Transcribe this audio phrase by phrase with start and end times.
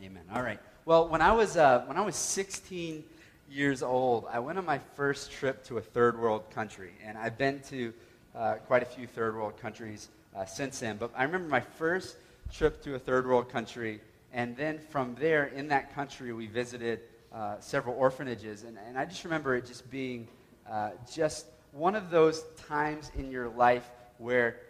[0.00, 0.22] Amen.
[0.32, 0.60] All right.
[0.84, 3.02] Well, when I was uh, when I was 16
[3.50, 7.36] years old, I went on my first trip to a third world country, and I've
[7.36, 7.92] been to
[8.32, 10.98] uh, quite a few third world countries uh, since then.
[10.98, 12.16] But I remember my first
[12.52, 14.00] trip to a third world country,
[14.32, 17.00] and then from there, in that country, we visited
[17.34, 20.28] uh, several orphanages, and, and I just remember it just being
[20.70, 24.60] uh, just one of those times in your life where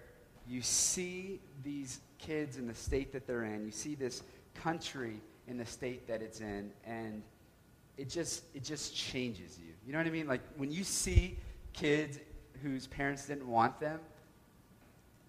[0.48, 4.22] you see these kids in the state that they're in, you see this
[4.62, 7.22] country in the state that it's in, and
[7.96, 9.72] it just it just changes you.
[9.86, 10.26] You know what I mean?
[10.26, 11.39] Like when you see
[11.72, 12.18] kids
[12.62, 14.00] whose parents didn't want them,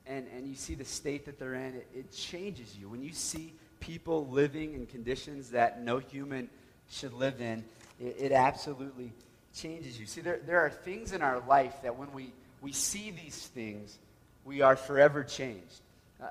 [0.06, 2.90] and, and you see the state that they're in, it, it changes you.
[2.90, 6.50] When you see people living in conditions that no human
[6.90, 7.64] should live in,
[8.00, 9.14] it, it absolutely
[9.54, 10.06] changes you.
[10.06, 13.98] See, there, there are things in our life that when we, we see these things,
[14.44, 15.82] we are forever changed.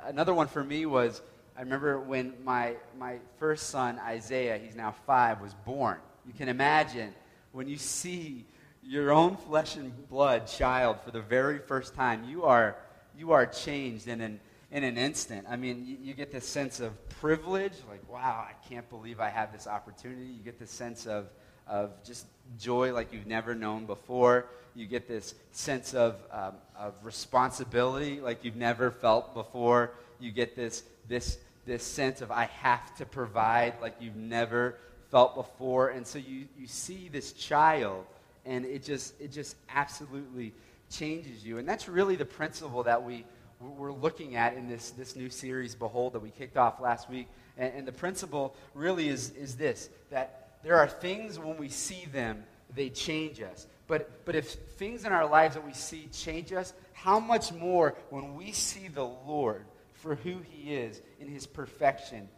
[0.05, 1.23] Another one for me was
[1.59, 5.99] I remember when my, my first son, Isaiah, he's now five, was born.
[6.25, 7.13] You can imagine
[7.51, 8.47] when you see
[8.81, 12.77] your own flesh and blood child for the very first time, you are,
[13.19, 14.39] you are changed in an,
[14.71, 15.47] in an instant.
[15.51, 19.29] I mean, you, you get this sense of privilege, like, wow, I can't believe I
[19.29, 20.27] have this opportunity.
[20.27, 21.27] You get this sense of,
[21.67, 22.27] of just
[22.61, 24.47] joy like you've never known before.
[24.77, 29.95] You get this sense of, um, of responsibility like you've never felt before.
[30.21, 31.39] You get this, this
[31.69, 34.77] this sense of I have to provide like you've never
[35.11, 35.91] felt before.
[35.91, 38.05] And so you, you see this child,
[38.45, 40.53] and it just, it just absolutely
[40.91, 41.59] changes you.
[41.59, 43.25] And that's really the principle that we,
[43.61, 47.29] we're looking at in this, this new series, Behold, that we kicked off last week.
[47.57, 52.07] And, and the principle really is, is this that there are things when we see
[52.13, 52.45] them,
[52.75, 53.67] they change us.
[53.87, 57.95] But, but if things in our lives that we see change us, how much more
[58.11, 59.65] when we see the Lord?
[60.03, 62.29] For who he is in his perfection,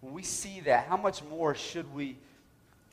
[0.00, 2.16] when we see that, how much more should we,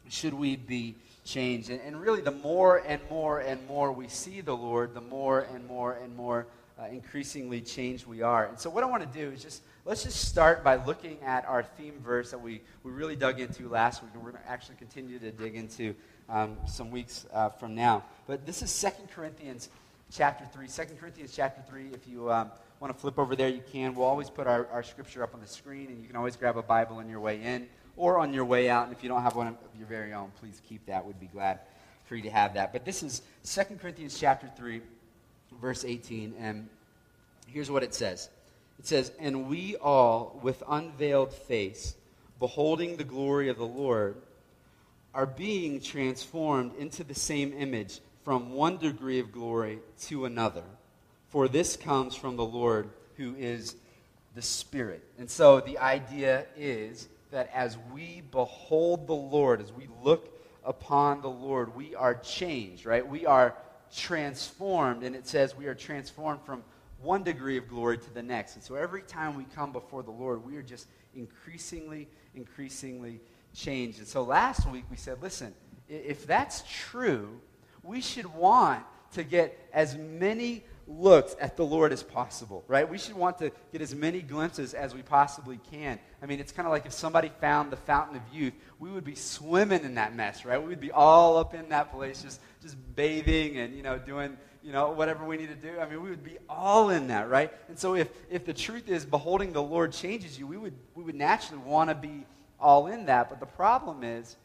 [0.09, 1.69] should we be changed?
[1.69, 5.47] And, and really, the more and more and more we see the Lord, the more
[5.53, 6.47] and more and more
[6.79, 8.45] uh, increasingly changed we are.
[8.45, 11.45] And so, what I want to do is just let's just start by looking at
[11.45, 14.49] our theme verse that we, we really dug into last week, and we're going to
[14.49, 15.95] actually continue to dig into
[16.29, 18.03] um, some weeks uh, from now.
[18.27, 19.69] But this is Second Corinthians
[20.11, 20.67] chapter 3.
[20.67, 22.31] 2 Corinthians chapter 3, if you.
[22.31, 23.93] Um, want to flip over there, you can.
[23.93, 26.57] We'll always put our, our scripture up on the screen, and you can always grab
[26.57, 27.67] a Bible on your way in
[27.97, 28.87] or on your way out.
[28.87, 31.05] And if you don't have one of your very own, please keep that.
[31.05, 31.59] We'd be glad
[32.05, 32.71] for you to have that.
[32.71, 34.81] But this is 2 Corinthians chapter 3,
[35.59, 36.69] verse 18, and
[37.47, 38.29] here's what it says.
[38.79, 41.95] It says, And we all, with unveiled face,
[42.39, 44.15] beholding the glory of the Lord,
[45.13, 50.63] are being transformed into the same image from one degree of glory to another
[51.29, 53.75] for this comes from the Lord who is
[54.35, 55.03] the Spirit.
[55.17, 61.21] And so the idea is that as we behold the Lord, as we look upon
[61.21, 63.07] the Lord, we are changed, right?
[63.07, 63.55] We are
[63.95, 65.03] transformed.
[65.03, 66.63] And it says we are transformed from
[67.01, 68.55] one degree of glory to the next.
[68.55, 73.19] And so every time we come before the Lord, we are just increasingly, increasingly
[73.53, 73.99] changed.
[73.99, 75.53] And so last week we said, listen,
[75.87, 77.39] if that's true,
[77.83, 82.89] we should want to get as many looks at the Lord as possible, right?
[82.89, 85.99] We should want to get as many glimpses as we possibly can.
[86.21, 89.03] I mean, it's kind of like if somebody found the fountain of youth, we would
[89.03, 90.61] be swimming in that mess, right?
[90.61, 94.35] We would be all up in that place, just, just bathing and, you know, doing,
[94.63, 95.79] you know, whatever we need to do.
[95.79, 97.53] I mean, we would be all in that, right?
[97.67, 101.03] And so if, if the truth is beholding the Lord changes you, we would, we
[101.03, 102.25] would naturally want to be
[102.59, 103.29] all in that.
[103.29, 104.35] But the problem is,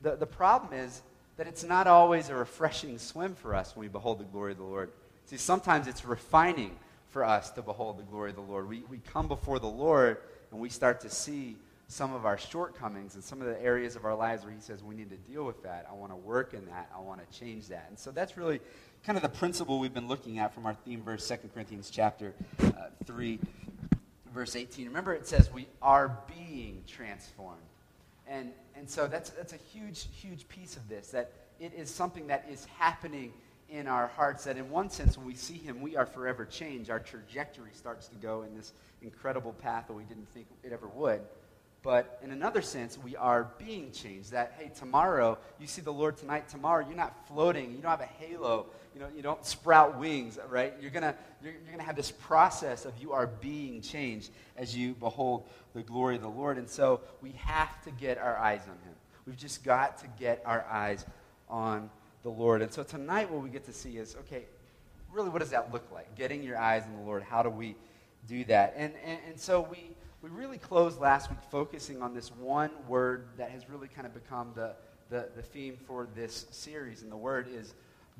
[0.00, 1.02] the, the problem is
[1.36, 4.58] that it's not always a refreshing swim for us when we behold the glory of
[4.58, 4.90] the Lord.
[5.26, 6.76] See, sometimes it's refining
[7.10, 8.68] for us to behold the glory of the Lord.
[8.68, 10.18] We, we come before the Lord
[10.50, 11.56] and we start to see
[11.88, 14.82] some of our shortcomings and some of the areas of our lives where He says,
[14.82, 15.86] we need to deal with that.
[15.90, 16.90] I want to work in that.
[16.94, 17.86] I want to change that.
[17.88, 18.60] And so that's really
[19.04, 22.34] kind of the principle we've been looking at from our theme verse, 2 Corinthians chapter
[22.62, 22.70] uh,
[23.04, 23.38] 3,
[24.32, 24.86] verse 18.
[24.86, 27.60] Remember, it says, we are being transformed.
[28.26, 32.26] And, and so that's, that's a huge, huge piece of this, that it is something
[32.28, 33.32] that is happening
[33.68, 36.90] in our hearts that, in one sense, when we see Him, we are forever changed.
[36.90, 38.72] Our trajectory starts to go in this
[39.02, 41.20] incredible path that we didn't think it ever would.
[41.84, 44.32] But in another sense, we are being changed.
[44.32, 47.72] That, hey, tomorrow, you see the Lord tonight, tomorrow, you're not floating.
[47.72, 48.66] You don't have a halo.
[48.94, 50.72] You, know, you don't sprout wings, right?
[50.80, 54.74] You're going to you're, you're gonna have this process of you are being changed as
[54.74, 56.56] you behold the glory of the Lord.
[56.56, 58.94] And so we have to get our eyes on Him.
[59.26, 61.04] We've just got to get our eyes
[61.50, 61.90] on
[62.24, 62.62] the Lord.
[62.62, 64.46] And so tonight, what we get to see is okay,
[65.12, 66.16] really, what does that look like?
[66.16, 67.22] Getting your eyes on the Lord.
[67.22, 67.76] How do we
[68.26, 68.74] do that?
[68.76, 69.90] And, and, and so we,
[70.22, 74.14] we really closed last week focusing on this one word that has really kind of
[74.14, 74.74] become the,
[75.10, 77.02] the, the theme for this series.
[77.02, 77.74] And the word is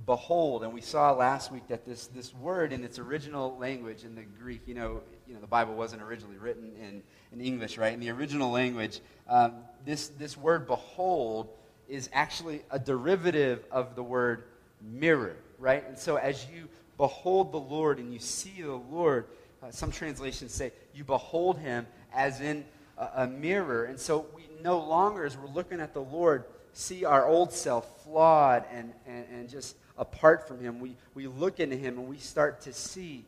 [0.04, 0.64] behold.
[0.64, 4.22] And we saw last week that this, this word in its original language in the
[4.22, 7.02] Greek, you know, you know, the Bible wasn't originally written in,
[7.32, 7.94] in English, right?
[7.94, 9.54] In the original language, um,
[9.86, 11.48] this, this word behold
[11.94, 14.44] is actually a derivative of the word
[14.82, 15.86] mirror, right?
[15.88, 19.26] And so as you behold the Lord and you see the Lord,
[19.62, 22.64] uh, some translations say you behold him as in
[22.98, 23.84] a, a mirror.
[23.84, 28.02] And so we no longer, as we're looking at the Lord, see our old self
[28.02, 30.80] flawed and, and, and just apart from him.
[30.80, 33.24] We, we look into him and we start to see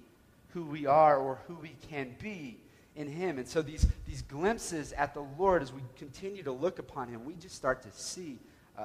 [0.50, 2.58] who we are or who we can be
[2.96, 3.38] in him.
[3.38, 7.24] And so these, these glimpses at the Lord, as we continue to look upon him,
[7.24, 8.38] we just start to see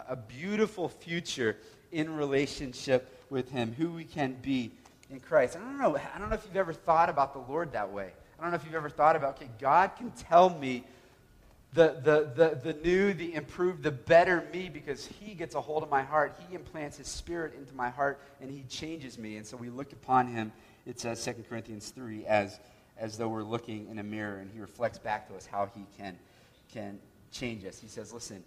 [0.09, 1.57] a, beautiful future
[1.91, 4.71] in relationship with him, who we can be
[5.09, 5.57] in Christ.
[5.57, 5.95] I don't know.
[5.95, 8.11] I don't know if you've ever thought about the Lord that way.
[8.39, 10.83] I don't know if you've ever thought about, okay, God can tell me
[11.73, 15.83] the, the, the, the new, the improved, the better me because he gets a hold
[15.83, 16.35] of my heart.
[16.49, 19.37] He implants his spirit into my heart and he changes me.
[19.37, 20.51] And so we look upon him,
[20.85, 22.59] it says 2 Corinthians 3, as,
[22.97, 25.85] as though we're looking in a mirror and he reflects back to us how he
[25.97, 26.17] can,
[26.73, 26.99] can
[27.31, 27.79] change us.
[27.79, 28.43] He says, Listen,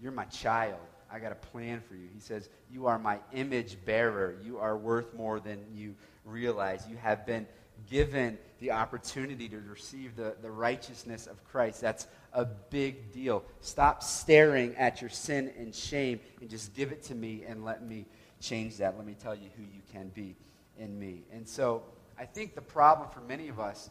[0.00, 0.80] you're my child.
[1.12, 2.08] I got a plan for you.
[2.14, 4.36] He says, You are my image bearer.
[4.42, 5.94] You are worth more than you
[6.24, 6.86] realize.
[6.88, 7.46] You have been
[7.88, 11.80] given the opportunity to receive the, the righteousness of Christ.
[11.80, 13.42] That's a big deal.
[13.60, 17.86] Stop staring at your sin and shame and just give it to me and let
[17.86, 18.06] me
[18.40, 18.96] change that.
[18.96, 20.36] Let me tell you who you can be
[20.78, 21.22] in me.
[21.32, 21.82] And so
[22.18, 23.90] I think the problem for many of us,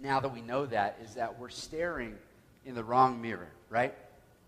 [0.00, 2.16] now that we know that, is that we're staring
[2.64, 3.94] in the wrong mirror, right?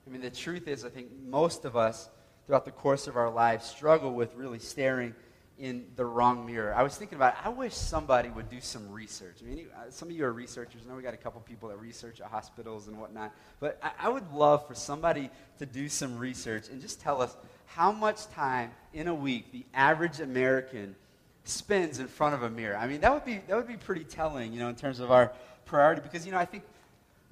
[0.06, 2.08] I mean, the truth is, I think most of us
[2.46, 5.14] throughout the course of our lives struggle with really staring
[5.60, 6.74] in the wrong mirror.
[6.74, 7.34] I was thinking about.
[7.44, 9.36] I wish somebody would do some research.
[9.42, 10.82] I mean, uh, some of you are researchers.
[10.84, 13.34] I know we got a couple people that research at hospitals and whatnot.
[13.60, 17.36] But I, I would love for somebody to do some research and just tell us
[17.66, 20.96] how much time in a week the average American
[21.44, 22.76] spends in front of a mirror.
[22.76, 25.10] I mean, that would be, that would be pretty telling, you know, in terms of
[25.10, 25.32] our
[25.66, 26.00] priority.
[26.00, 26.64] Because, you know, I think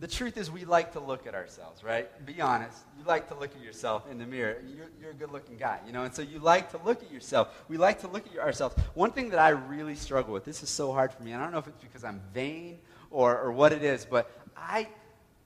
[0.00, 2.08] the truth is we like to look at ourselves, right?
[2.24, 2.78] Be honest.
[2.96, 4.58] You like to look at yourself in the mirror.
[4.64, 7.10] You're, you're a good looking guy, you know, and so you like to look at
[7.10, 7.64] yourself.
[7.68, 8.76] We like to look at ourselves.
[8.94, 11.50] One thing that I really struggle with, this is so hard for me, I don't
[11.50, 12.78] know if it's because I'm vain
[13.10, 14.86] or, or what it is, but I,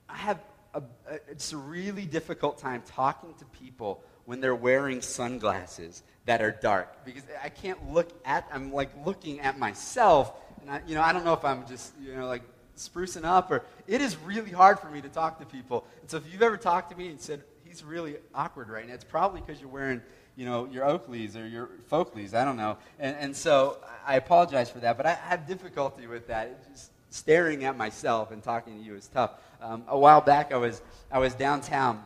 [0.06, 0.38] I have
[0.74, 6.42] a, a, it's a really difficult time talking to people when they're wearing sunglasses that
[6.42, 10.94] are dark because I can't look at, I'm like looking at myself and I, you
[10.94, 12.42] know, I don't know if I'm just, you know, like
[12.88, 15.84] sprucing up, or it is really hard for me to talk to people.
[16.00, 18.94] And so if you've ever talked to me and said, he's really awkward right now,
[18.94, 20.02] it's probably because you're wearing,
[20.36, 22.78] you know, your Oakleys or your Folkleys, I don't know.
[22.98, 26.68] And, and so I apologize for that, but I have difficulty with that.
[26.70, 29.32] Just staring at myself and talking to you is tough.
[29.60, 32.02] Um, a while back, I was, I was downtown,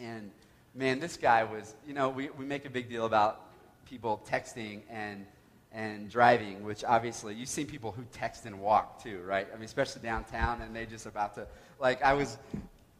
[0.00, 0.30] and
[0.74, 3.40] man, this guy was, you know, we, we make a big deal about
[3.84, 5.26] people texting and
[5.72, 9.46] and driving, which obviously you've seen people who text and walk too, right?
[9.52, 11.46] I mean, especially downtown, and they just about to
[11.78, 12.38] like I was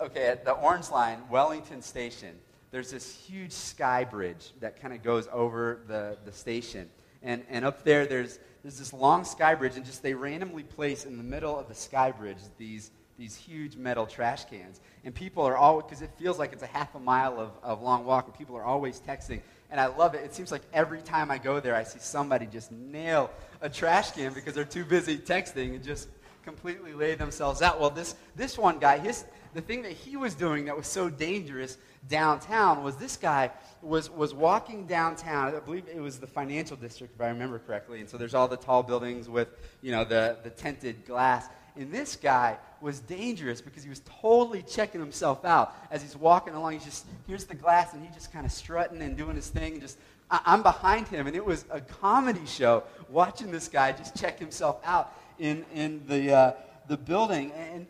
[0.01, 2.39] okay at the Orange Line, Wellington Station.
[2.71, 6.91] There's this huge sky bridge that kind of goes over the, the station,
[7.23, 11.07] and and up there there's there's this long sky bridge, and just they randomly place
[11.07, 14.81] in the middle of the sky bridge these these huge metal trash cans.
[15.05, 17.83] And people are always, because it feels like it's a half a mile of, of
[17.83, 20.25] long walk, and people are always texting and I love it.
[20.25, 24.13] It seems like every time I go there, I see somebody just nail a trash
[24.13, 26.09] can because they're too busy texting and just
[26.43, 27.79] completely lay themselves out.
[27.79, 31.11] Well, this, this one guy, his, the thing that he was doing that was so
[31.11, 31.77] dangerous
[32.09, 33.51] downtown was this guy
[33.83, 35.55] was, was walking downtown.
[35.55, 38.01] I believe it was the financial district, if I remember correctly.
[38.01, 39.49] And so there's all the tall buildings with,
[39.83, 41.49] you know, the, the tinted glass.
[41.79, 46.55] And this guy was dangerous because he was totally checking himself out as he's walking
[46.55, 46.73] along.
[46.73, 49.75] He's just, here's the glass, and he's just kind of strutting and doing his thing.
[49.75, 49.99] And just,
[50.31, 51.27] I, I'm behind him.
[51.27, 56.03] And it was a comedy show watching this guy just check himself out in, in
[56.09, 56.53] the, uh,
[56.89, 57.53] the building.
[57.53, 57.87] And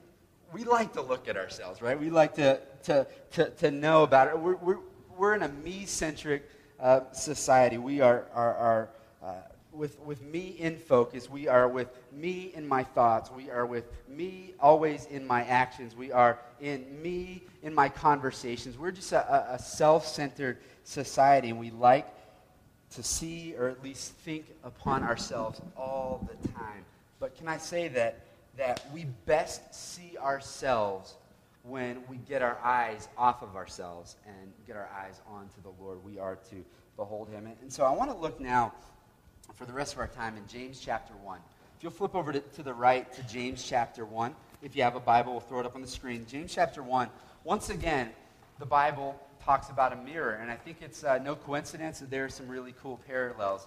[0.52, 1.98] we like to look at ourselves, right?
[1.98, 4.38] We like to, to, to, to know about it.
[4.38, 4.78] We're, we're,
[5.16, 7.78] we're in a me centric uh, society.
[7.78, 8.88] We are, are, are
[9.22, 9.34] uh,
[9.78, 11.30] with, with me in focus.
[11.30, 13.30] We are with me in my thoughts.
[13.30, 15.94] We are with me always in my actions.
[15.94, 18.76] We are in me in my conversations.
[18.76, 22.06] We're just a, a self centered society, and we like
[22.90, 26.84] to see or at least think upon ourselves all the time.
[27.20, 28.20] But can I say that,
[28.56, 31.14] that we best see ourselves
[31.62, 36.02] when we get our eyes off of ourselves and get our eyes onto the Lord?
[36.04, 36.64] We are to
[36.96, 37.46] behold him.
[37.60, 38.72] And so I want to look now
[39.54, 41.38] for the rest of our time in James chapter 1.
[41.76, 44.96] If you'll flip over to, to the right to James chapter 1, if you have
[44.96, 46.26] a Bible, we'll throw it up on the screen.
[46.28, 47.08] James chapter 1.
[47.44, 48.10] Once again,
[48.58, 52.24] the Bible talks about a mirror, and I think it's uh, no coincidence that there
[52.24, 53.66] are some really cool parallels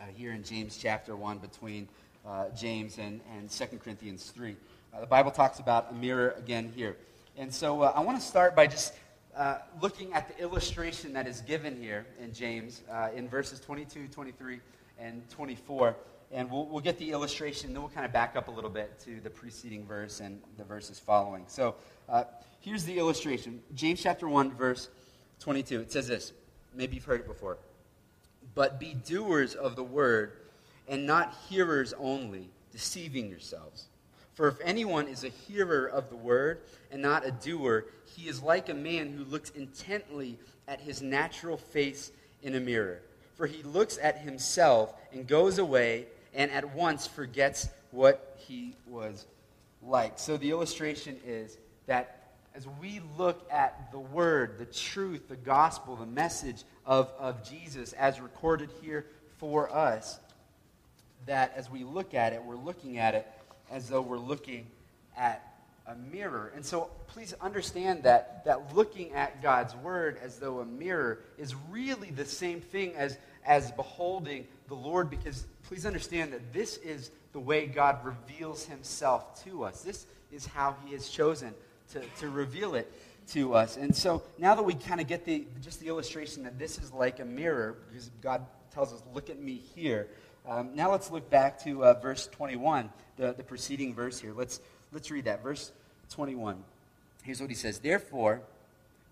[0.00, 1.88] uh, here in James chapter 1 between
[2.26, 4.54] uh, James and, and 2 Corinthians 3.
[4.92, 6.96] Uh, the Bible talks about a mirror again here.
[7.36, 8.94] And so uh, I want to start by just
[9.38, 14.08] uh, looking at the illustration that is given here in James uh, in verses 22,
[14.08, 14.60] 23,
[14.98, 15.96] and 24.
[16.32, 18.98] And we'll, we'll get the illustration, then we'll kind of back up a little bit
[19.04, 21.44] to the preceding verse and the verses following.
[21.46, 21.76] So
[22.08, 22.24] uh,
[22.60, 24.88] here's the illustration James chapter 1, verse
[25.40, 25.80] 22.
[25.80, 26.32] It says this.
[26.74, 27.58] Maybe you've heard it before.
[28.54, 30.32] But be doers of the word
[30.88, 33.86] and not hearers only, deceiving yourselves.
[34.38, 36.60] For if anyone is a hearer of the word
[36.92, 41.56] and not a doer, he is like a man who looks intently at his natural
[41.56, 42.12] face
[42.44, 43.02] in a mirror.
[43.34, 49.26] For he looks at himself and goes away and at once forgets what he was
[49.82, 50.20] like.
[50.20, 55.96] So the illustration is that as we look at the word, the truth, the gospel,
[55.96, 59.06] the message of, of Jesus as recorded here
[59.38, 60.20] for us,
[61.26, 63.26] that as we look at it, we're looking at it
[63.70, 64.66] as though we're looking
[65.16, 65.44] at
[65.86, 66.52] a mirror.
[66.54, 71.54] And so please understand that, that looking at God's word as though a mirror is
[71.70, 77.10] really the same thing as, as beholding the Lord, because please understand that this is
[77.32, 79.82] the way God reveals himself to us.
[79.82, 81.54] This is how he has chosen
[81.92, 82.92] to, to reveal it
[83.28, 83.76] to us.
[83.76, 86.92] And so now that we kind of get the, just the illustration that this is
[86.92, 90.08] like a mirror, because God tells us, look at me here.
[90.48, 94.32] Um, now let's look back to uh, verse 21, the, the preceding verse here.
[94.34, 94.60] Let's,
[94.92, 95.42] let's read that.
[95.42, 95.72] Verse
[96.10, 96.64] 21.
[97.22, 98.40] Here's what he says Therefore,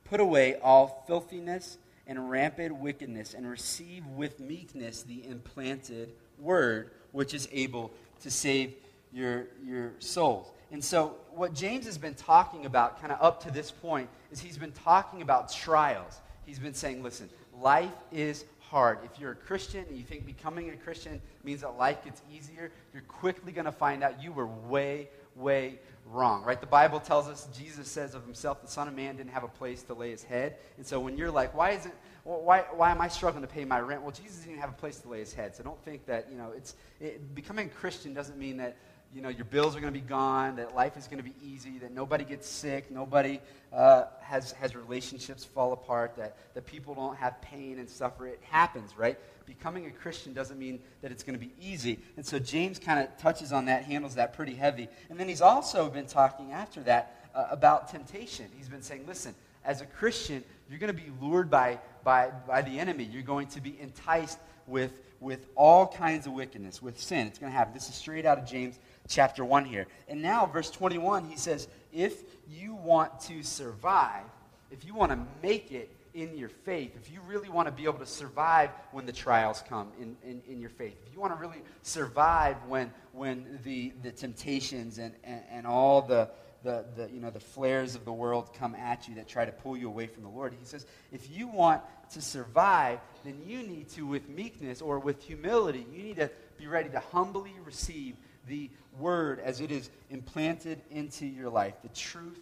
[0.05, 1.77] put away all filthiness
[2.07, 7.91] and rampant wickedness, and receive with meekness the implanted word, which is able
[8.23, 8.73] to save
[9.13, 10.47] your, your souls.
[10.71, 14.41] And so, what James has been talking about, kind of up to this point, is
[14.41, 16.21] he's been talking about trials.
[16.47, 17.29] He's been saying, listen,
[17.61, 18.99] life is hard.
[19.05, 22.73] If you're a Christian and you think becoming a Christian means that life gets easier,
[22.93, 26.61] you're quickly going to find out you were way, way wrong, right?
[26.61, 29.49] The Bible tells us, Jesus says of himself, the Son of Man didn't have a
[29.49, 30.57] place to lay his head.
[30.77, 31.95] And so when you're like, why isn't,
[32.25, 34.03] why, why am I struggling to pay my rent?
[34.03, 35.55] Well, Jesus didn't have a place to lay his head.
[35.55, 38.77] So don't think that, you know, it's, it, becoming a Christian doesn't mean that
[39.15, 41.35] you know, your bills are going to be gone, that life is going to be
[41.43, 43.41] easy, that nobody gets sick, nobody
[43.73, 48.27] uh, has, has relationships fall apart, that, that people don't have pain and suffer.
[48.27, 49.19] It happens, right?
[49.47, 51.99] Becoming a Christian doesn't mean that it's going to be easy.
[52.17, 54.89] And so James kind of touches on that, handles that pretty heavy.
[55.09, 58.47] And then he's also been talking after that uh, about temptation.
[58.57, 59.35] He's been saying, listen,
[59.65, 63.05] as a Christian, you're going to be lured by, by, by the enemy.
[63.05, 67.27] You're going to be enticed with, with all kinds of wickedness, with sin.
[67.27, 67.73] It's going to happen.
[67.75, 69.87] This is straight out of James chapter 1 here.
[70.09, 74.25] And now, verse 21, he says, If you want to survive,
[74.71, 77.85] if you want to make it in your faith, if you really want to be
[77.85, 81.33] able to survive when the trials come in, in, in your faith, if you want
[81.35, 86.29] to really survive when, when the, the temptations and, and, and all the,
[86.63, 89.53] the, the, you know, the flares of the world come at you that try to
[89.53, 90.55] pull you away from the Lord.
[90.59, 91.83] He says, if you want
[92.13, 96.67] to survive, then you need to, with meekness or with humility, you need to be
[96.67, 102.39] ready to humbly receive the word as it is implanted into your life, the truth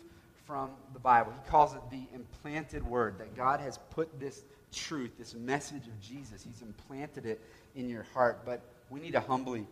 [0.47, 1.33] from the Bible.
[1.33, 4.43] He calls it the implanted word, that God has put this
[4.73, 7.41] truth, this message of Jesus, He's implanted it
[7.77, 8.45] in your heart.
[8.45, 9.67] But we need to humbly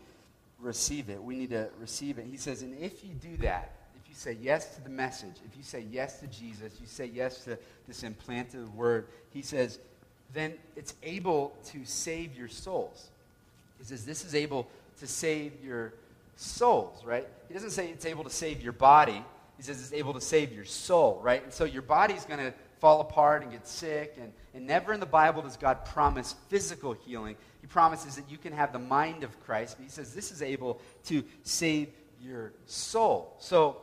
[0.58, 1.22] receive it.
[1.22, 2.26] We need to receive it.
[2.30, 3.72] He says, and if you do that,
[4.02, 7.06] if you say yes to the message, if you say yes to Jesus, you say
[7.06, 9.78] yes to this implanted word, he says,
[10.32, 13.08] then it's able to save your souls.
[13.78, 14.68] He says, this is able
[15.00, 15.92] to save your
[16.36, 17.26] souls, right?
[17.48, 19.24] He doesn't say it's able to save your body.
[19.56, 21.42] He says it's able to save your soul, right?
[21.42, 24.16] And so your body's going to fall apart and get sick.
[24.20, 27.36] And, and never in the Bible does God promise physical healing.
[27.60, 29.76] He promises that you can have the mind of Christ.
[29.78, 31.88] But he says this is able to save
[32.20, 33.36] your soul.
[33.38, 33.76] So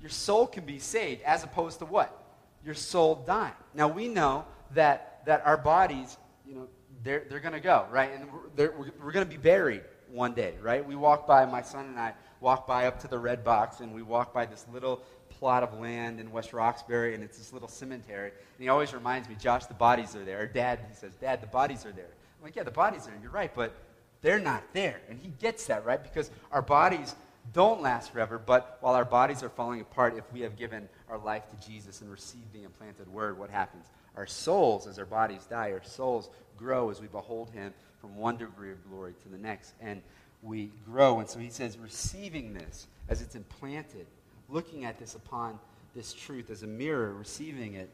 [0.00, 2.18] your soul can be saved as opposed to what?
[2.64, 3.54] Your soul dying.
[3.74, 4.44] Now we know
[4.74, 6.68] that, that our bodies, you know,
[7.04, 8.10] they're, they're going to go, right?
[8.12, 9.82] And we're, we're, we're going to be buried
[10.12, 10.86] one day, right?
[10.86, 13.94] We walk by, my son and I walk by up to the red box, and
[13.94, 17.68] we walk by this little plot of land in West Roxbury, and it's this little
[17.68, 18.28] cemetery.
[18.30, 20.42] And he always reminds me, Josh, the bodies are there.
[20.42, 22.10] Or Dad, he says, Dad, the bodies are there.
[22.38, 23.20] I'm like, yeah, the bodies are there.
[23.22, 23.74] You're right, but
[24.20, 25.00] they're not there.
[25.08, 26.02] And he gets that, right?
[26.02, 27.14] Because our bodies
[27.52, 31.18] don't last forever, but while our bodies are falling apart, if we have given our
[31.18, 33.86] life to Jesus and received the implanted word, what happens?
[34.16, 38.36] Our souls, as our bodies die, our souls grow as we behold him from one
[38.36, 39.72] degree of glory to the next.
[39.80, 40.02] And
[40.42, 41.20] we grow.
[41.20, 44.06] And so he says, receiving this as it's implanted,
[44.48, 45.58] looking at this upon
[45.94, 47.90] this truth as a mirror, receiving it,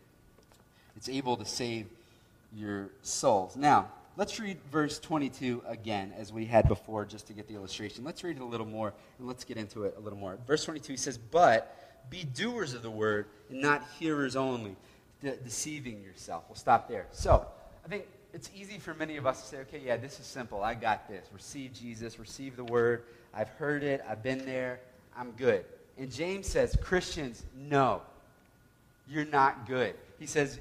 [0.97, 1.87] it's able to save
[2.55, 3.57] your souls.
[3.57, 3.88] Now,
[4.19, 8.05] let's read verse 22 again, as we had before, just to get the illustration.
[8.05, 10.37] Let's read it a little more, and let's get into it a little more.
[10.47, 11.75] Verse 22 he says, But
[12.11, 14.77] be doers of the word, and not hearers only,
[15.23, 16.45] de- deceiving yourself.
[16.49, 17.07] We'll stop there.
[17.13, 17.47] So,
[17.85, 20.63] I think it's easy for many of us to say, okay, yeah, this is simple.
[20.63, 21.25] I got this.
[21.33, 23.05] Receive Jesus, receive the word.
[23.33, 24.81] I've heard it, I've been there,
[25.17, 25.65] I'm good.
[25.97, 28.03] And James says, Christians, no,
[29.09, 29.95] you're not good.
[30.19, 30.59] He says,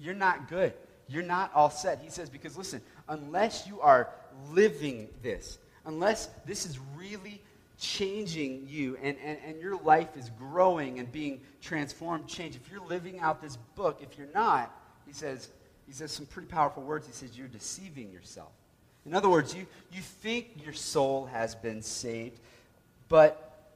[0.00, 0.72] you're not good.
[1.08, 2.00] You're not all set.
[2.02, 4.10] He says, because listen, unless you are
[4.52, 7.40] living this, unless this is really
[7.78, 12.86] changing you and, and, and your life is growing and being transformed, changed, if you're
[12.86, 14.74] living out this book, if you're not,
[15.06, 15.48] he says,
[15.86, 17.06] he says some pretty powerful words.
[17.06, 18.50] He says, You're deceiving yourself.
[19.04, 22.40] In other words, you, you think your soul has been saved,
[23.08, 23.70] but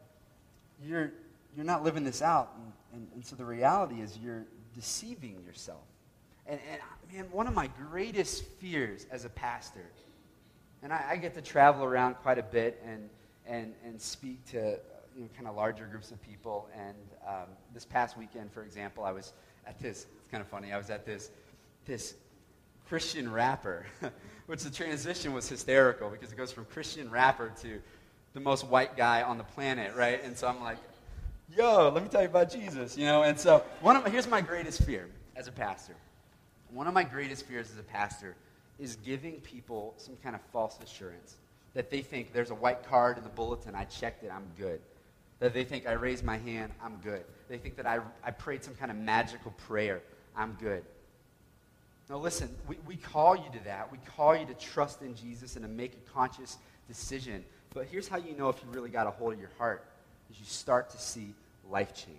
[0.84, 1.12] you're,
[1.56, 2.50] you're not living this out.
[2.56, 4.44] And, and, and so the reality is you're
[4.74, 5.82] deceiving yourself.
[6.48, 6.80] And, and
[7.12, 9.84] man, one of my greatest fears as a pastor,
[10.82, 13.08] and I, I get to travel around quite a bit and,
[13.46, 14.78] and, and speak to
[15.16, 16.68] you know, kind of larger groups of people.
[16.74, 19.32] And um, this past weekend, for example, I was
[19.66, 21.30] at this, it's kind of funny, I was at this
[21.86, 22.14] this
[22.88, 23.86] Christian rapper,
[24.46, 27.80] which the transition was hysterical because it goes from Christian rapper to
[28.32, 30.22] the most white guy on the planet, right?
[30.22, 30.78] And so I'm like,
[31.56, 33.22] yo, let me tell you about Jesus, you know?
[33.22, 35.94] And so one of my, here's my greatest fear as a pastor.
[36.72, 38.36] One of my greatest fears as a pastor
[38.78, 41.36] is giving people some kind of false assurance
[41.74, 44.80] that they think there's a white card in the bulletin, I checked it, I'm good.
[45.38, 47.24] That they think I raised my hand, I'm good.
[47.48, 50.02] They think that I, I prayed some kind of magical prayer,
[50.36, 50.84] I'm good.
[52.08, 53.90] Now, listen, we, we call you to that.
[53.92, 56.58] We call you to trust in Jesus and to make a conscious
[56.88, 57.44] decision.
[57.72, 59.84] But here's how you know if you really got a hold of your heart
[60.28, 61.34] is you start to see
[61.70, 62.18] life change.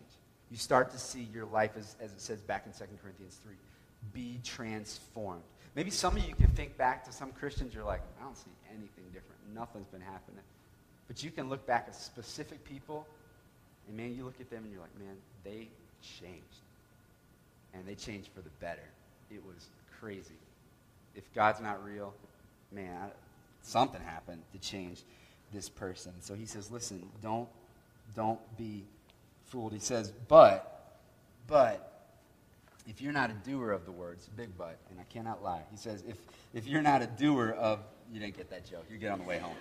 [0.50, 3.54] You start to see your life, as, as it says back in 2 Corinthians 3,
[4.14, 5.44] be transformed.
[5.76, 8.52] Maybe some of you can think back to some Christians, you're like, I don't see
[8.70, 9.40] anything different.
[9.54, 10.44] Nothing's been happening.
[11.08, 13.08] But you can look back at specific people,
[13.88, 15.70] and man, you look at them and you're like, man, they
[16.02, 16.46] changed.
[17.74, 18.88] And they changed for the better.
[19.30, 19.68] It was
[20.00, 20.40] crazy.
[21.16, 22.14] If God's not real,
[22.72, 23.12] man,
[23.62, 25.04] something happened to change
[25.54, 26.14] this person.
[26.20, 27.48] So he says, listen, don't,
[28.16, 28.84] don't be
[29.46, 29.74] fooled.
[29.74, 31.00] He says, but,
[31.48, 31.91] but,
[32.88, 35.62] if you're not a doer of the words, big but, and I cannot lie.
[35.72, 36.18] He says, if,
[36.54, 37.80] if you're not a doer of,
[38.12, 38.86] you didn't get that joke.
[38.90, 39.56] You get on the way home.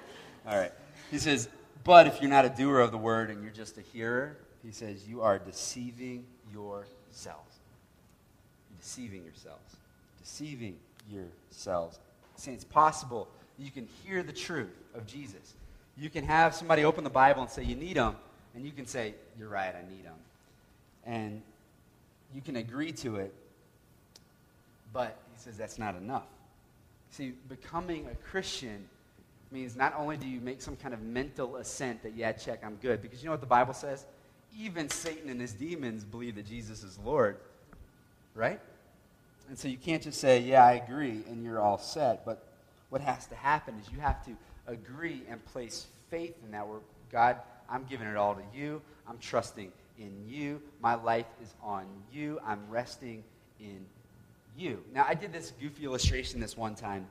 [0.47, 0.73] All right.
[1.11, 1.49] He says,
[1.85, 4.73] but if you're not a doer of the word and you're just a hearer, he
[4.73, 7.59] says, you are deceiving yourselves.
[8.71, 9.77] You're deceiving yourselves
[10.21, 10.77] deceiving
[11.11, 11.99] yourselves.
[12.37, 13.29] Saying it's possible
[13.59, 15.55] you can hear the truth of Jesus.
[15.97, 18.15] You can have somebody open the Bible and say, You need him.
[18.55, 20.15] And you can say, You're right, I need him.
[21.05, 21.43] And
[22.35, 23.35] you can agree to it.
[24.93, 26.27] But he says that's not enough.
[27.11, 28.88] See, becoming a Christian
[29.51, 32.77] means not only do you make some kind of mental assent that, yeah, check, I'm
[32.77, 33.03] good.
[33.03, 34.07] Because you know what the Bible says?
[34.57, 37.37] Even Satan and his demons believe that Jesus is Lord.
[38.35, 38.61] Right?
[39.49, 42.25] And so you can't just say, yeah, I agree, and you're all set.
[42.25, 42.47] But
[42.90, 44.33] what has to happen is you have to
[44.69, 46.79] agree and place faith in that where
[47.11, 47.37] God,
[47.69, 48.81] I'm giving it all to you.
[49.09, 50.61] I'm trusting in you.
[50.81, 52.41] My life is on you.
[52.45, 53.23] I'm resting
[53.61, 53.85] in
[54.57, 54.83] you.
[54.93, 57.07] Now, I did this goofy illustration this one time.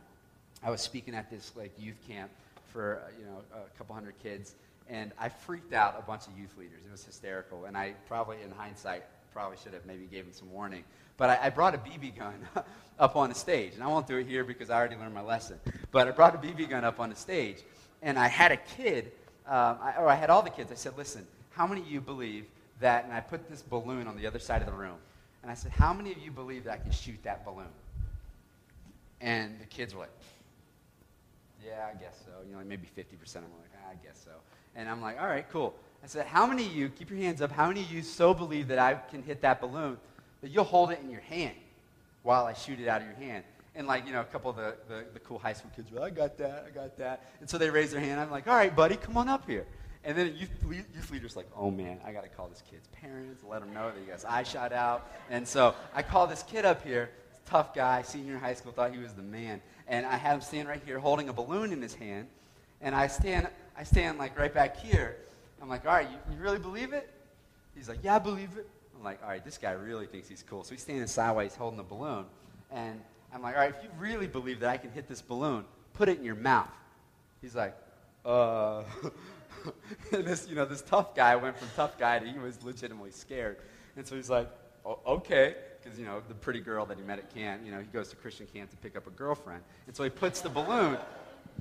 [0.62, 2.30] I was speaking at this like youth camp
[2.74, 4.56] for uh, you know a couple hundred kids,
[4.90, 6.82] and I freaked out a bunch of youth leaders.
[6.86, 10.52] It was hysterical, and I probably, in hindsight, probably should have maybe gave them some
[10.52, 10.84] warning.
[11.18, 12.36] But I, I brought a BB gun
[13.00, 13.74] up on the stage.
[13.74, 15.60] And I won't do it here because I already learned my lesson.
[15.92, 17.58] But I brought a BB gun up on the stage.
[18.02, 19.12] And I had a kid,
[19.46, 20.72] um, I, or I had all the kids.
[20.72, 22.46] I said, listen, how many of you believe
[22.80, 23.06] that?
[23.06, 24.98] And I put this balloon on the other side of the room.
[25.42, 27.68] And I said, how many of you believe that I can shoot that balloon?
[29.22, 30.10] And the kids were like,
[31.66, 32.32] yeah, I guess so.
[32.46, 34.32] You know, like maybe 50% of them were like, I guess so.
[34.76, 35.74] And I'm like, all right, cool.
[36.04, 38.34] I said, how many of you, keep your hands up, how many of you so
[38.34, 39.98] believe that I can hit that balloon
[40.42, 41.56] that you'll hold it in your hand
[42.24, 43.44] while I shoot it out of your hand.
[43.76, 46.00] And like, you know, a couple of the, the, the cool high school kids were,
[46.00, 47.26] like, I got that, I got that.
[47.40, 48.20] And so they raise their hand.
[48.20, 49.66] I'm like, all right, buddy, come on up here.
[50.04, 53.44] And then youth, youth leader's like, oh man, I got to call this kid's parents,
[53.48, 55.12] let them know that he his eye shot out.
[55.30, 57.10] And so I call this kid up here,
[57.46, 59.62] tough guy, senior in high school, thought he was the man.
[59.88, 62.28] And I have him stand right here holding a balloon in his hand.
[62.82, 65.18] And I stand, I stand like right back here.
[65.62, 67.10] I'm like, all right, you, you really believe it?
[67.76, 68.70] He's like, yeah, I believe it.
[68.98, 70.64] I'm like, all right, this guy really thinks he's cool.
[70.64, 72.26] So he's standing sideways holding the balloon.
[72.72, 73.02] And
[73.34, 76.08] I'm like, all right, if you really believe that I can hit this balloon, put
[76.08, 76.70] it in your mouth.
[77.42, 77.76] He's like,
[78.26, 78.84] uh,
[80.12, 83.58] this, you know, this tough guy went from tough guy to he was legitimately scared.
[83.96, 84.50] And so he's like,
[85.08, 87.86] okay, because, you know, the pretty girl that he met at camp, you know, he
[87.86, 89.64] goes to Christian camp to pick up a girlfriend.
[89.88, 90.98] And so he puts the balloon,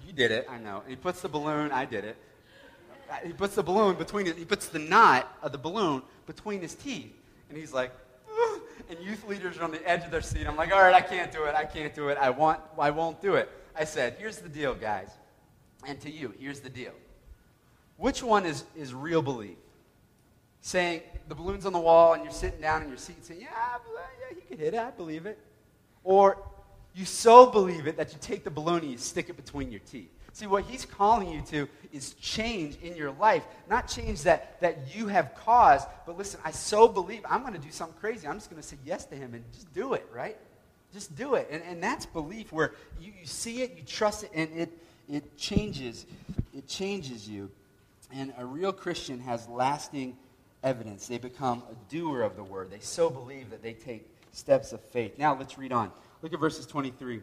[0.06, 0.80] you did it, I know.
[0.80, 2.16] And he puts the balloon, I did it.
[3.10, 6.74] Uh, he puts the balloon between he puts the knot of the balloon between his
[6.74, 7.14] teeth.
[7.48, 7.90] And he's like,
[8.88, 10.46] and youth leaders are on the edge of their seat.
[10.46, 11.54] I'm like, all right, I can't do it.
[11.54, 12.18] I can't do it.
[12.18, 13.50] I, want, I won't do it.
[13.76, 15.10] I said, here's the deal, guys.
[15.86, 16.92] And to you, here's the deal.
[17.98, 19.58] Which one is, is real belief?
[20.60, 23.48] Saying the balloon's on the wall and you're sitting down in your seat saying, yeah,
[23.50, 24.80] yeah, you can hit it.
[24.80, 25.38] I believe it.
[26.04, 26.38] Or
[26.94, 29.80] you so believe it that you take the balloon and you stick it between your
[29.80, 30.10] teeth.
[30.32, 33.42] See, what he's calling you to is change in your life.
[33.68, 37.58] Not change that, that you have caused, but listen, I so believe I'm going to
[37.58, 38.28] do something crazy.
[38.28, 40.36] I'm just going to say yes to him and just do it, right?
[40.92, 41.48] Just do it.
[41.50, 45.36] And, and that's belief where you, you see it, you trust it, and it, it
[45.36, 46.06] changes.
[46.56, 47.50] It changes you.
[48.12, 50.16] And a real Christian has lasting
[50.62, 51.06] evidence.
[51.06, 52.70] They become a doer of the word.
[52.70, 55.18] They so believe that they take steps of faith.
[55.18, 55.90] Now let's read on.
[56.22, 57.20] Look at verses 23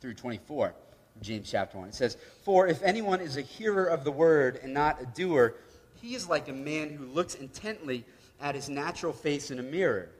[0.00, 0.74] through 24.
[1.22, 1.88] James chapter 1.
[1.88, 5.54] It says, For if anyone is a hearer of the word and not a doer,
[6.00, 8.04] he is like a man who looks intently
[8.40, 10.10] at his natural face in a mirror.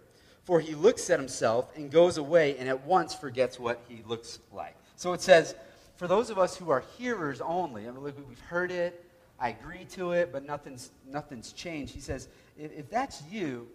[0.44, 4.38] For he looks at himself and goes away and at once forgets what he looks
[4.52, 4.76] like.
[4.96, 5.54] So it says,
[5.96, 9.04] for those of us who are hearers only, I mean, look, we've heard it,
[9.38, 11.94] I agree to it, but nothing's, nothing's changed.
[11.94, 13.68] He says, if, if that's you,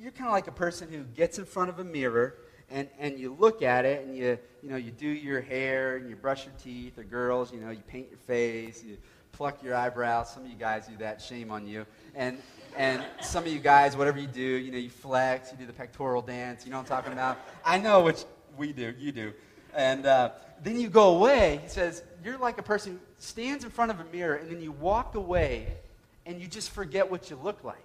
[0.00, 2.36] you're kind of like a person who gets in front of a mirror
[2.70, 6.10] and, and you look at it and you, you know, you do your hair and
[6.10, 8.96] you brush your teeth, or girls, you know, you paint your face, you
[9.30, 10.32] pluck your eyebrows.
[10.32, 11.86] Some of you guys do that, shame on you.
[12.14, 12.38] And,
[12.76, 15.72] and some of you guys, whatever you do, you know, you flex, you do the
[15.72, 17.38] pectoral dance, you know what I'm talking about?
[17.64, 18.24] I know which
[18.56, 19.32] we do, you do.
[19.74, 20.30] And uh,
[20.62, 21.60] then you go away.
[21.62, 24.60] He says, You're like a person who stands in front of a mirror and then
[24.60, 25.68] you walk away
[26.26, 27.78] and you just forget what you look like.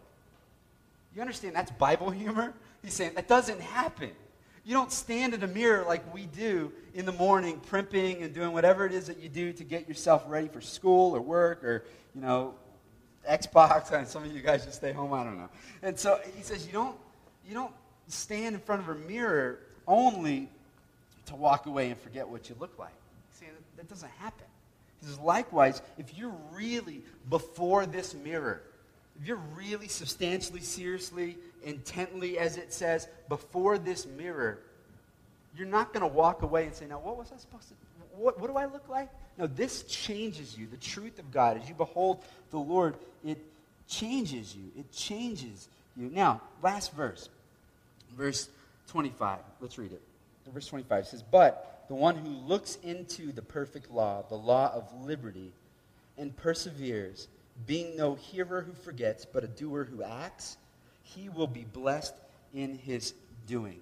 [1.15, 2.51] You understand that's Bible humor?
[2.82, 4.10] He's saying that doesn't happen.
[4.65, 8.51] You don't stand in a mirror like we do in the morning, primping and doing
[8.51, 11.86] whatever it is that you do to get yourself ready for school or work or,
[12.15, 12.56] you know,
[13.30, 13.91] Xbox.
[13.95, 15.13] And some of you guys just stay home.
[15.13, 15.49] I don't know.
[15.84, 16.97] And so he says you don't,
[17.47, 17.73] you don't
[18.08, 20.49] stand in front of a mirror only
[21.27, 22.93] to walk away and forget what you look like.
[23.82, 24.46] That doesn't happen.
[25.00, 28.62] He says, likewise, if you're really before this mirror,
[29.20, 34.60] if you're really substantially, seriously, intently, as it says, before this mirror,
[35.58, 37.74] you're not going to walk away and say, now, what was I supposed to
[38.15, 39.10] what, what do I look like?
[39.38, 40.67] No, this changes you.
[40.67, 43.39] The truth of God, as you behold the Lord, it
[43.88, 44.63] changes you.
[44.78, 45.67] It changes
[45.98, 46.12] you.
[46.13, 47.30] Now, last verse,
[48.15, 48.48] verse
[48.89, 49.39] 25.
[49.60, 50.02] Let's read it.
[50.54, 54.90] Verse 25 says, But the one who looks into the perfect law, the law of
[55.06, 55.52] liberty,
[56.18, 57.28] and perseveres,
[57.66, 60.58] being no hearer who forgets, but a doer who acts,
[61.04, 62.16] he will be blessed
[62.54, 63.14] in his
[63.48, 63.80] doing.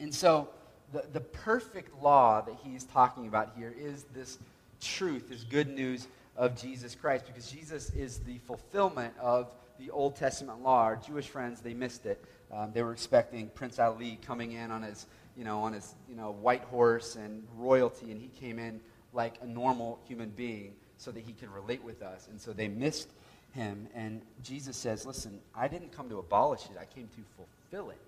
[0.00, 0.48] And so,
[0.92, 4.38] the, the perfect law that he's talking about here is this
[4.80, 10.16] truth, this good news of Jesus Christ, because Jesus is the fulfillment of the Old
[10.16, 10.82] Testament law.
[10.82, 12.22] Our Jewish friends, they missed it.
[12.52, 16.16] Um, they were expecting Prince Ali coming in on his, you know, on his, you
[16.16, 18.80] know, white horse and royalty, and he came in
[19.12, 22.28] like a normal human being so that he could relate with us.
[22.30, 23.08] And so they missed
[23.52, 23.88] him.
[23.94, 27.98] And Jesus says, Listen, I didn't come to abolish it, I came to fulfill it.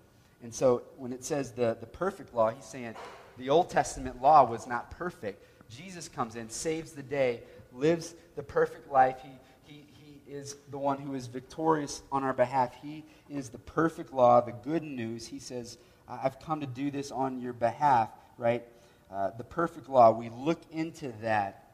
[0.43, 2.95] And so when it says the, the perfect law, he's saying
[3.37, 5.43] the Old Testament law was not perfect.
[5.69, 7.41] Jesus comes in, saves the day,
[7.73, 9.17] lives the perfect life.
[9.23, 9.29] He,
[9.63, 12.75] he, he is the one who is victorious on our behalf.
[12.81, 15.25] He is the perfect law, the good news.
[15.25, 18.63] He says, I've come to do this on your behalf, right?
[19.11, 21.65] Uh, the perfect law, we look into that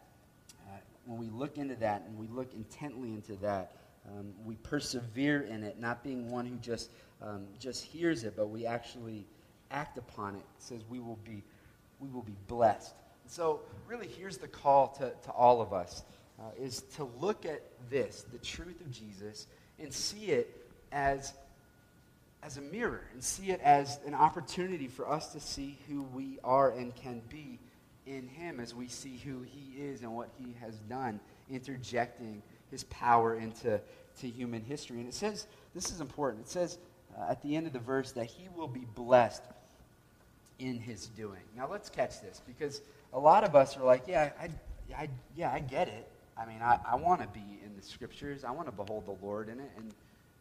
[1.06, 3.74] when we look into that and we look intently into that,
[4.08, 6.90] um, we persevere in it, not being one who just,
[7.22, 9.26] um, just hears it, but we actually
[9.70, 10.40] act upon it.
[10.40, 11.44] It says we will be,
[12.00, 12.94] we will be blessed.
[13.28, 16.04] So, really, here's the call to, to all of us
[16.40, 19.48] uh, is to look at this, the truth of Jesus,
[19.80, 21.34] and see it as,
[22.44, 26.40] as a mirror and see it as an opportunity for us to see who we
[26.44, 27.60] are and can be
[28.08, 32.84] in him as we see who he is and what he has done, interjecting his
[32.86, 33.80] power into
[34.20, 35.00] to human history.
[35.00, 36.78] And it says, this is important, it says
[37.18, 39.44] uh, at the end of the verse that he will be blessed
[40.60, 41.42] in his doing.
[41.56, 42.82] Now let's catch this because
[43.14, 44.50] a lot of us are like, yeah, I,
[44.96, 46.08] I yeah, I get it.
[46.38, 48.44] I mean, I, I want to be in the scriptures.
[48.44, 49.70] I want to behold the Lord in it.
[49.78, 49.94] And,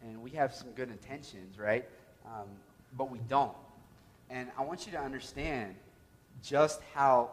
[0.03, 1.85] and we have some good intentions, right?
[2.27, 2.49] Um,
[2.97, 3.57] but we don't.
[4.29, 5.75] And I want you to understand
[6.43, 7.31] just how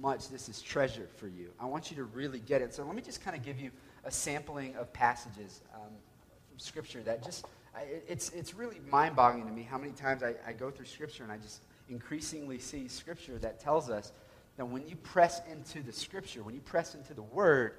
[0.00, 1.50] much this is treasure for you.
[1.60, 2.74] I want you to really get it.
[2.74, 3.70] So let me just kind of give you
[4.04, 5.92] a sampling of passages um,
[6.48, 10.22] from Scripture that just, I, it's, it's really mind boggling to me how many times
[10.22, 14.12] I, I go through Scripture and I just increasingly see Scripture that tells us
[14.56, 17.74] that when you press into the Scripture, when you press into the Word,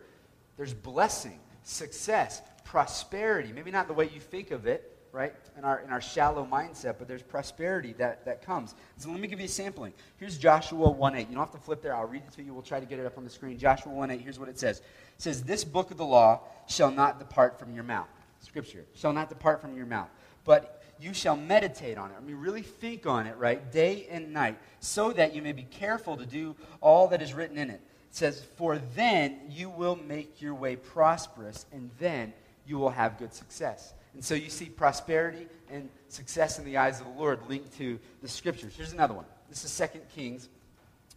[0.58, 3.54] there's blessing, success, prosperity.
[3.54, 6.96] Maybe not the way you think of it, right, in our, in our shallow mindset,
[7.00, 8.76] but there's prosperity that, that comes.
[8.98, 9.94] So let me give you a sampling.
[10.18, 11.20] Here's Joshua 1.8.
[11.20, 11.96] You don't have to flip there.
[11.96, 12.54] I'll read it to you.
[12.54, 13.58] We'll try to get it up on the screen.
[13.58, 14.80] Joshua 1.8, here's what it says.
[14.80, 14.84] It
[15.20, 18.10] says, This book of the law shall not depart from your mouth.
[18.42, 18.86] Scripture.
[18.94, 20.10] Shall not depart from your mouth.
[20.44, 22.16] But you shall meditate on it.
[22.18, 23.72] I mean, really think on it, right?
[23.72, 27.58] Day and night, so that you may be careful to do all that is written
[27.58, 27.82] in it.
[28.10, 32.34] It says, For then you will make your way prosperous, and then
[32.66, 33.94] you will have good success.
[34.14, 38.00] And so you see prosperity and success in the eyes of the Lord linked to
[38.22, 38.74] the scriptures.
[38.76, 39.26] Here's another one.
[39.50, 40.50] This is 2 Kings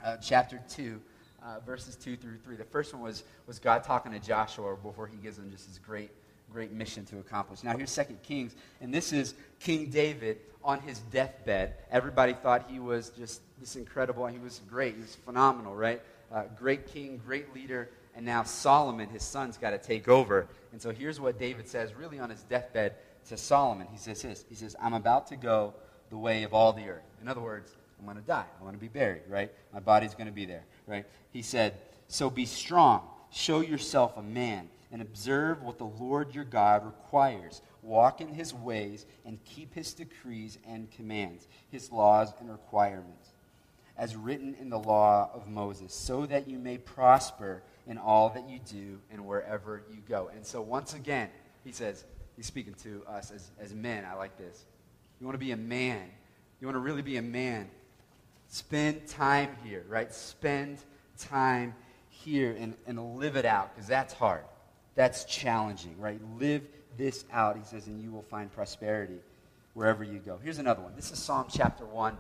[0.05, 1.01] uh, chapter 2,
[1.43, 2.57] uh, verses 2 through 3.
[2.57, 5.79] The first one was, was God talking to Joshua before he gives him just his
[5.79, 6.11] great,
[6.53, 7.63] great mission to accomplish.
[7.63, 11.75] Now here's 2 Kings, and this is King David on his deathbed.
[11.91, 16.03] Everybody thought he was just this incredible, he was great, he was phenomenal, right?
[16.33, 20.49] Uh, great king, great leader, and now Solomon, his son's got to take over.
[20.73, 22.97] And so here's what David says, really on his deathbed
[23.29, 23.87] to Solomon.
[23.93, 25.73] He says this He says, I'm about to go
[26.11, 27.05] the way of all the earth.
[27.23, 28.45] In other words, I'm going to die.
[28.57, 29.53] I'm going to be buried, right?
[29.73, 31.07] My body's going to be there, right?
[31.31, 31.75] He said,
[32.09, 37.63] So be strong, show yourself a man, and observe what the Lord your God requires.
[37.83, 43.29] Walk in his ways and keep his decrees and commands, his laws and requirements,
[43.97, 48.49] as written in the law of Moses, so that you may prosper in all that
[48.49, 50.31] you do and wherever you go.
[50.35, 51.31] And so, once again,
[51.65, 52.05] he says,
[52.37, 54.05] he's speaking to us as, as men.
[54.05, 54.67] I like this.
[55.21, 56.03] You want to be a man.
[56.61, 57.69] You want to really be a man.
[58.49, 60.13] Spend time here, right?
[60.13, 60.79] Spend
[61.19, 61.75] time
[62.09, 64.45] here and, and live it out because that's hard.
[64.95, 66.21] That's challenging, right?
[66.39, 66.63] Live
[66.97, 69.19] this out, he says, and you will find prosperity
[69.75, 70.39] wherever you go.
[70.43, 70.95] Here's another one.
[70.97, 72.17] This is Psalm chapter 1,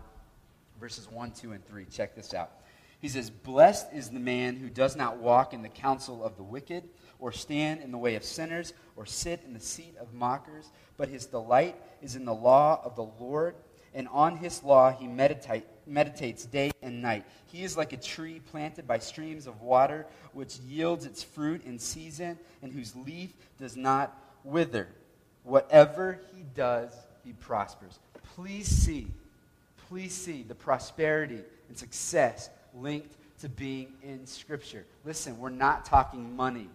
[0.80, 1.84] verses 1, 2, and 3.
[1.86, 2.52] Check this out.
[3.00, 6.42] He says, Blessed is the man who does not walk in the counsel of the
[6.42, 6.88] wicked,
[7.20, 11.08] or stand in the way of sinners, or sit in the seat of mockers, but
[11.08, 13.54] his delight is in the law of the Lord,
[13.94, 17.24] and on his law he meditate, meditates day and night.
[17.46, 21.78] He is like a tree planted by streams of water, which yields its fruit in
[21.78, 24.88] season, and whose leaf does not wither.
[25.44, 26.92] Whatever he does,
[27.24, 28.00] he prospers.
[28.34, 29.06] Please see,
[29.88, 34.84] please see the prosperity and success linked to being in Scripture.
[35.04, 36.68] Listen, we're not talking money.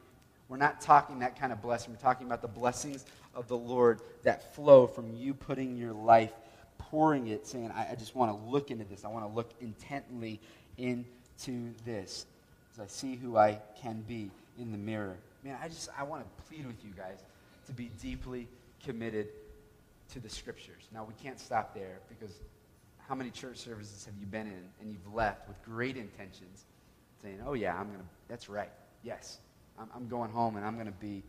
[0.49, 1.93] We're not talking that kind of blessing.
[1.93, 6.31] We're talking about the blessings of the Lord that flow from you putting your life,
[6.77, 9.03] pouring it, saying, I, I just want to look into this.
[9.03, 10.39] I want to look intently
[10.77, 12.25] into this
[12.73, 15.17] as I see who I can be in the mirror.
[15.43, 17.17] Man, I just I want to plead with you guys
[17.67, 18.47] to be deeply
[18.83, 19.27] committed
[20.13, 20.83] to the scriptures.
[20.93, 22.33] Now we can't stop there because
[23.13, 26.65] how many church services have you been in and you've left with great intentions
[27.21, 28.71] saying, oh, yeah, I'm going to, that's right.
[29.03, 29.37] Yes,
[29.77, 31.21] I'm, I'm going home and I'm going to be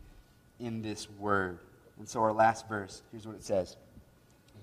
[0.60, 1.58] in this word.
[1.98, 3.76] And so our last verse, here's what it says.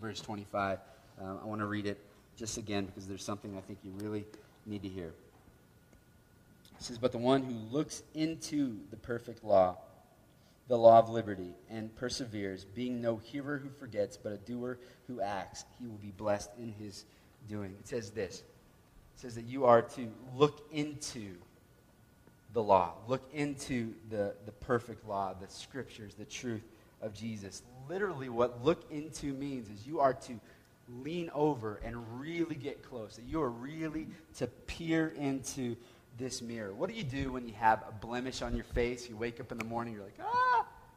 [0.01, 0.79] Verse 25.
[1.21, 1.99] Um, I want to read it
[2.37, 4.25] just again because there's something I think you really
[4.65, 5.13] need to hear.
[6.79, 9.77] It says, But the one who looks into the perfect law,
[10.67, 15.19] the law of liberty, and perseveres, being no hearer who forgets, but a doer who
[15.21, 17.05] acts, he will be blessed in his
[17.49, 17.75] doing.
[17.79, 21.35] It says this it says that you are to look into
[22.53, 26.63] the law, look into the, the perfect law, the scriptures, the truth
[27.01, 27.63] of Jesus.
[27.89, 30.39] Literally, what look into means is you are to
[31.03, 35.75] lean over and really get close, that you are really to peer into
[36.17, 36.73] this mirror.
[36.73, 39.07] What do you do when you have a blemish on your face?
[39.09, 40.50] You wake up in the morning, you're like, ah,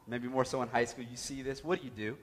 [0.06, 1.64] maybe more so in high school, you see this.
[1.64, 2.16] What do you do?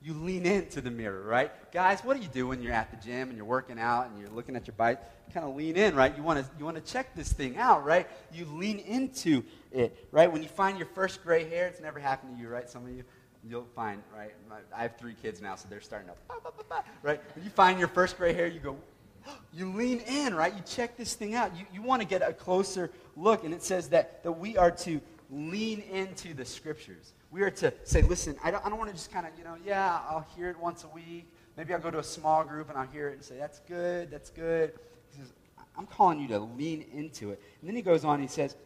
[0.00, 1.50] You lean into the mirror, right?
[1.72, 4.18] Guys, what do you do when you're at the gym and you're working out and
[4.20, 5.00] you're looking at your bike?
[5.26, 6.16] You kind of lean in, right?
[6.16, 8.08] You want to you want to check this thing out, right?
[8.32, 10.30] You lean into it, right?
[10.30, 12.70] When you find your first gray hair, it's never happened to you, right?
[12.70, 13.02] Some of you,
[13.48, 14.32] you'll find, right?
[14.74, 16.14] I have three kids now, so they're starting to,
[17.02, 17.20] right?
[17.34, 18.76] When you find your first gray hair, you go,
[19.52, 20.54] you lean in, right?
[20.54, 21.56] You check this thing out.
[21.56, 23.44] You, you want to get a closer look.
[23.44, 27.12] And it says that, that we are to lean into the scriptures.
[27.30, 29.44] We are to say, listen, I don't, I don't want to just kind of, you
[29.44, 31.26] know, yeah, I'll hear it once a week.
[31.56, 34.10] Maybe I'll go to a small group and I'll hear it and say, that's good,
[34.10, 34.72] that's good.
[35.12, 35.32] He says,
[35.76, 37.42] I'm calling you to lean into it.
[37.60, 38.56] And then he goes on, he says,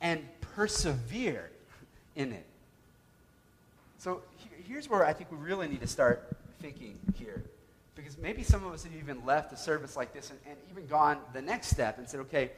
[0.00, 1.50] and persevere
[2.14, 2.46] in it.
[3.98, 4.22] So
[4.68, 7.42] here's where I think we really need to start thinking here
[7.94, 10.86] Because maybe some of us have even left a service like this and, and even
[10.86, 12.50] gone the next step and said, okay,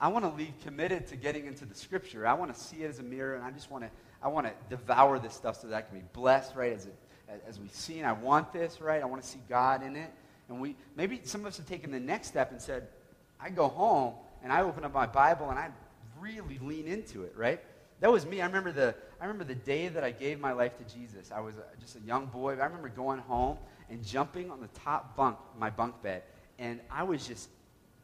[0.00, 2.26] I want to leave committed to getting into the scripture.
[2.26, 3.90] I want to see it as a mirror, and I just want to,
[4.22, 6.72] I want to devour this stuff so that I can be blessed, right?
[6.72, 6.94] As, it,
[7.46, 9.02] as we've seen, I want this, right?
[9.02, 10.10] I want to see God in it.
[10.48, 12.88] And we, maybe some of us have taken the next step and said,
[13.40, 15.70] I go home and I open up my Bible and I
[16.20, 17.60] really lean into it, right?
[18.00, 18.40] That was me.
[18.40, 21.30] I remember the, I remember the day that I gave my life to Jesus.
[21.32, 22.52] I was a, just a young boy.
[22.52, 23.56] I remember going home
[23.88, 26.22] and jumping on the top bunk, my bunk bed,
[26.58, 27.48] and I was just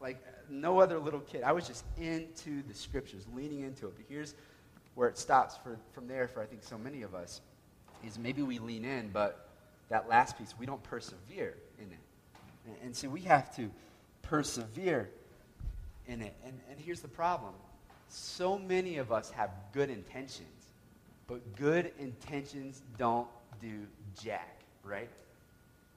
[0.00, 1.42] like no other little kid.
[1.42, 3.94] I was just into the scriptures, leaning into it.
[3.96, 4.34] But here's
[4.94, 7.40] where it stops for, from there for I think so many of us
[8.06, 9.48] is maybe we lean in, but
[9.88, 11.98] that last piece, we don't persevere in it.
[12.66, 13.70] And, and so we have to
[14.22, 15.10] persevere
[16.06, 16.34] in it.
[16.44, 17.54] And, and here's the problem
[18.08, 20.72] so many of us have good intentions,
[21.28, 23.28] but good intentions don't
[23.60, 23.86] do
[24.20, 25.10] jack, right?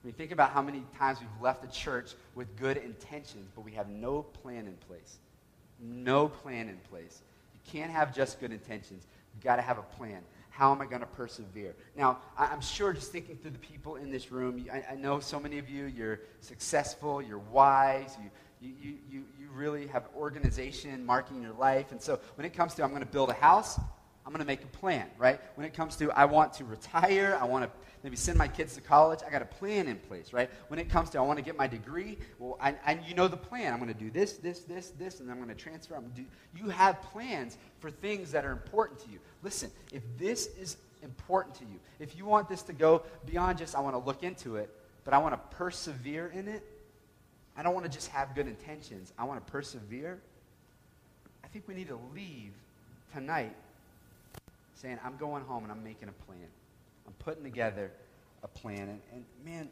[0.04, 3.64] I mean, think about how many times we've left the church with good intentions, but
[3.64, 5.16] we have no plan in place.
[5.80, 7.22] No plan in place.
[7.54, 9.06] You can't have just good intentions.
[9.34, 10.20] You've got to have a plan.
[10.50, 11.74] How am I going to persevere?
[11.96, 15.58] Now, I'm sure just thinking through the people in this room, I, know so many
[15.58, 18.14] of you, you're successful, you're wise,
[18.60, 21.92] you, you, you, you really have organization marking your life.
[21.92, 23.80] And so when it comes to, I'm going to build a house,
[24.26, 25.38] I'm going to make a plan, right?
[25.54, 27.70] When it comes to, I want to retire, I want to
[28.02, 30.50] maybe send my kids to college, I got a plan in place, right?
[30.68, 33.36] When it comes to, I want to get my degree, well, I you know the
[33.36, 33.72] plan.
[33.72, 35.94] I'm going to do this, this, this, this, and I'm going to transfer.
[35.94, 36.24] I'm do,
[36.56, 39.18] you have plans for things that are important to you.
[39.42, 43.74] Listen, if this is important to you, if you want this to go beyond just,
[43.74, 44.70] I want to look into it,
[45.04, 46.62] but I want to persevere in it,
[47.56, 49.12] I don't want to just have good intentions.
[49.18, 50.20] I want to persevere.
[51.42, 52.52] I think we need to leave
[53.12, 53.54] tonight
[54.84, 56.46] saying, I'm going home and I'm making a plan.
[57.06, 57.90] I'm putting together
[58.42, 58.80] a plan.
[58.80, 59.68] And, and man,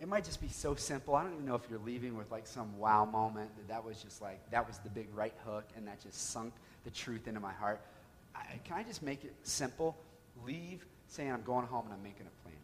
[0.00, 1.14] it might just be so simple.
[1.14, 4.02] I don't even know if you're leaving with like some wow moment that that was
[4.02, 7.40] just like, that was the big right hook and that just sunk the truth into
[7.40, 7.82] my heart.
[8.34, 9.98] I, can I just make it simple?
[10.46, 12.56] Leave saying, I'm going home and I'm making a plan.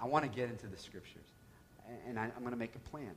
[0.00, 1.26] I want to get into the scriptures.
[1.88, 3.12] And, and I, am going to make a plan.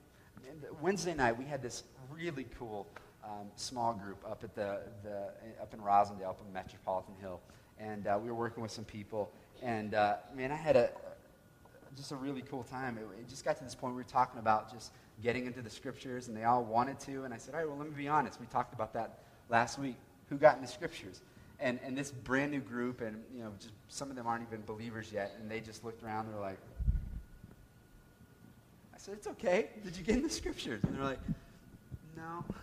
[0.48, 2.86] And Wednesday night, we had this really cool
[3.24, 5.30] um, small group up at the, the
[5.62, 7.40] up in Rosendale, up in Metropolitan Hill,
[7.80, 9.32] and uh, we were working with some people.
[9.62, 10.90] And uh, man, I had a
[11.96, 12.98] just a really cool time.
[12.98, 15.70] It, it, just got to this point we were talking about just getting into the
[15.70, 17.24] scriptures, and they all wanted to.
[17.24, 18.40] And I said, all right, well, let me be honest.
[18.40, 19.96] We talked about that last week.
[20.30, 21.22] Who got in the scriptures?
[21.60, 24.62] And, and this brand new group, and you know, just some of them aren't even
[24.66, 26.32] believers yet, and they just looked around.
[26.32, 26.58] They're like,
[28.96, 29.70] I said, it's okay.
[29.84, 30.82] Did you get in the scriptures?
[30.84, 31.20] And they're like,
[32.16, 32.44] no.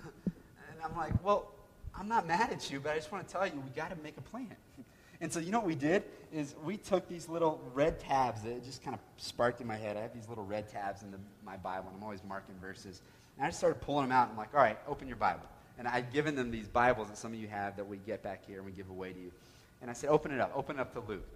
[0.71, 1.51] And I'm like, well,
[1.99, 3.97] I'm not mad at you, but I just want to tell you, we got to
[4.01, 4.55] make a plan.
[5.21, 6.05] And so, you know what we did?
[6.33, 9.97] Is we took these little red tabs that just kind of sparked in my head.
[9.97, 13.03] I have these little red tabs in the, my Bible, and I'm always marking verses.
[13.37, 14.29] And I just started pulling them out.
[14.31, 15.43] I'm like, all right, open your Bible.
[15.79, 18.45] And I'd given them these Bibles that some of you have that we get back
[18.47, 19.33] here and we give away to you.
[19.81, 20.53] And I said, open it up.
[20.55, 21.27] Open it up to Luke.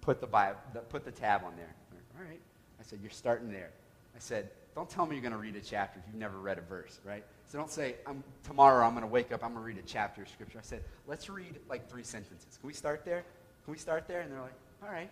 [0.00, 1.74] Put the, Bible, the, put the tab on there.
[2.18, 2.40] All right.
[2.78, 3.70] I said, you're starting there.
[4.14, 6.58] I said, don't tell me you're going to read a chapter if you've never read
[6.58, 7.24] a verse, right?
[7.50, 9.84] So don't say, I'm, tomorrow I'm going to wake up, I'm going to read a
[9.84, 10.60] chapter of Scripture.
[10.60, 12.58] I said, let's read like three sentences.
[12.60, 13.24] Can we start there?
[13.64, 14.20] Can we start there?
[14.20, 15.10] And they're like, all right.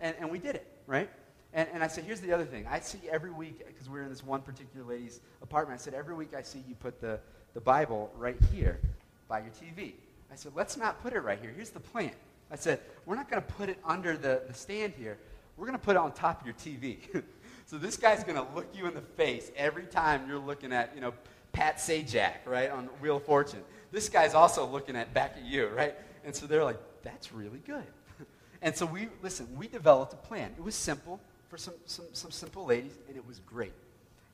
[0.00, 1.10] And, and we did it, right?
[1.52, 2.64] And, and I said, here's the other thing.
[2.70, 5.94] I see every week, because we are in this one particular lady's apartment, I said,
[5.94, 7.18] every week I see you put the,
[7.54, 8.78] the Bible right here
[9.26, 9.94] by your TV.
[10.30, 11.52] I said, let's not put it right here.
[11.56, 12.12] Here's the plan.
[12.52, 15.18] I said, we're not going to put it under the, the stand here.
[15.56, 16.98] We're going to put it on top of your TV.
[17.66, 20.92] so this guy's going to look you in the face every time you're looking at,
[20.94, 21.12] you know,
[21.54, 23.60] Pat Sajak, right, on Wheel of Fortune.
[23.92, 25.94] This guy's also looking at back at you, right?
[26.24, 27.84] And so they're like, that's really good.
[28.62, 30.50] and so we, listen, we developed a plan.
[30.58, 33.72] It was simple for some, some, some simple ladies, and it was great.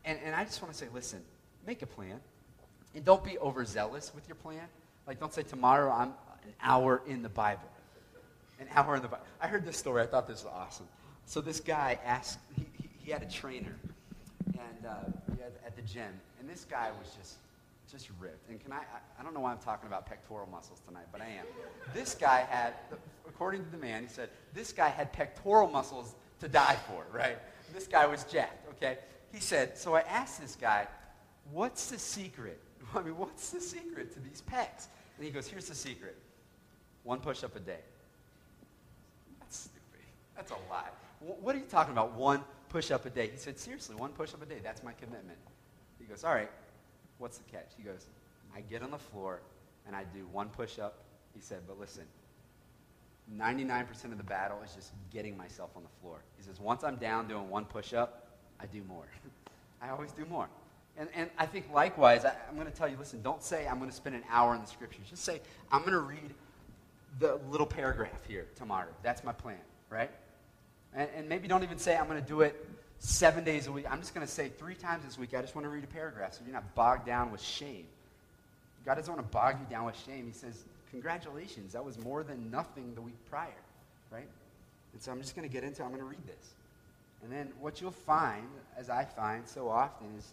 [0.05, 1.21] And, and I just want to say, listen,
[1.67, 2.21] make a plan.
[2.95, 4.63] And don't be overzealous with your plan.
[5.07, 7.69] Like, don't say, tomorrow I'm an hour in the Bible.
[8.59, 9.25] An hour in the Bible.
[9.41, 10.03] I heard this story.
[10.03, 10.89] I thought this was awesome.
[11.27, 13.77] So this guy asked, he, he, he had a trainer
[14.47, 17.38] and uh, at the gym, and this guy was just
[17.90, 18.48] just ripped.
[18.48, 18.83] And can I,
[19.18, 21.44] I don't know why I'm talking about pectoral muscles tonight, but I am.
[21.93, 22.74] This guy had,
[23.28, 27.38] according to the man, he said, this guy had pectoral muscles to die for, right?
[27.74, 28.99] This guy was jacked, okay?
[29.32, 30.86] He said, so I asked this guy,
[31.51, 32.61] what's the secret?
[32.95, 34.86] I mean, what's the secret to these pecs?
[35.16, 36.16] And he goes, here's the secret.
[37.03, 37.80] One push-up a day.
[39.41, 40.07] That's stupid.
[40.36, 40.88] That's a lie.
[41.20, 42.14] What are you talking about?
[42.14, 43.29] One push-up a day.
[43.29, 44.61] He said, seriously, one push-up a day.
[44.62, 45.39] That's my commitment.
[45.99, 46.51] He goes, all right,
[47.18, 47.73] what's the catch?
[47.77, 48.07] He goes,
[48.57, 49.41] I get on the floor
[49.87, 51.03] and I do one push up.
[51.35, 52.05] He said, but listen,
[53.37, 56.23] 99% of the battle is just getting myself on the floor.
[56.39, 59.07] He says, once I'm down doing one push up, I do more.
[59.83, 60.49] I always do more.
[60.97, 63.79] And, and I think likewise, I, I'm going to tell you listen, don't say I'm
[63.79, 65.07] going to spend an hour in the scriptures.
[65.09, 65.41] Just say
[65.71, 66.35] I'm going to read
[67.18, 68.89] the little paragraph here tomorrow.
[69.03, 69.59] That's my plan,
[69.89, 70.11] right?
[70.95, 72.66] And, and maybe don't even say I'm going to do it
[72.99, 73.86] seven days a week.
[73.91, 75.88] I'm just going to say three times this week, I just want to read a
[75.88, 77.86] paragraph so you're not bogged down with shame.
[78.84, 80.26] God doesn't want to bog you down with shame.
[80.26, 83.49] He says, Congratulations, that was more than nothing the week prior,
[84.11, 84.26] right?
[84.93, 85.84] And so I'm just going to get into it.
[85.84, 86.51] I'm going to read this.
[87.22, 90.26] And then what you'll find, as I find so often, is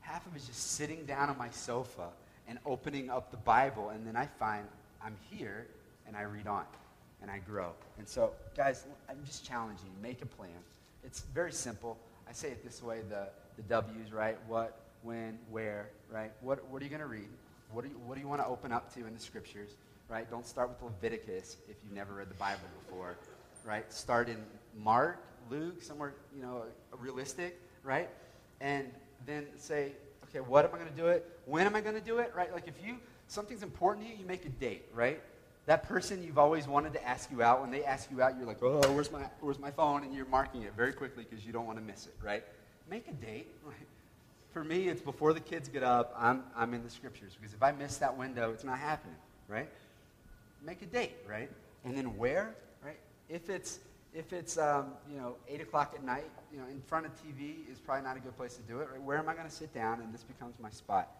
[0.00, 2.08] half of it is just sitting down on my sofa
[2.48, 4.66] and opening up the Bible, and then I find
[5.04, 5.66] I'm here
[6.06, 6.64] and I read on
[7.22, 7.72] and I grow.
[7.98, 10.02] And so, guys, I'm just challenging you.
[10.02, 10.50] Make a plan.
[11.04, 11.98] It's very simple.
[12.28, 14.38] I say it this way the, the W's, right?
[14.46, 16.30] What, when, where, right?
[16.40, 17.28] What, what are you going to read?
[17.72, 19.70] What you, what do you want to open up to in the scriptures,
[20.08, 20.28] right?
[20.30, 23.16] Don't start with Leviticus if you've never read the Bible before,
[23.64, 23.90] right?
[23.92, 24.38] Start in
[24.76, 26.64] Mark, Luke, somewhere, you know,
[26.98, 28.08] realistic, right?
[28.60, 28.90] And
[29.26, 29.92] then say,
[30.24, 31.28] okay, what am I going to do it?
[31.46, 32.52] When am I going to do it, right?
[32.52, 32.96] Like if you,
[33.28, 35.20] something's important to you, you make a date, right?
[35.70, 38.44] That person you've always wanted to ask you out, when they ask you out, you're
[38.44, 40.02] like, oh, where's my, where's my phone?
[40.02, 42.42] And you're marking it very quickly because you don't want to miss it, right?
[42.90, 43.46] Make a date.
[44.52, 47.62] For me, it's before the kids get up, I'm, I'm in the scriptures because if
[47.62, 49.14] I miss that window, it's not happening,
[49.46, 49.68] right?
[50.60, 51.48] Make a date, right?
[51.84, 52.52] And then where,
[52.84, 52.98] right?
[53.28, 53.78] If it's,
[54.12, 57.70] if it's um, you know, 8 o'clock at night, you know, in front of TV
[57.70, 59.00] is probably not a good place to do it, right?
[59.00, 60.00] Where am I going to sit down?
[60.00, 61.10] And this becomes my spot.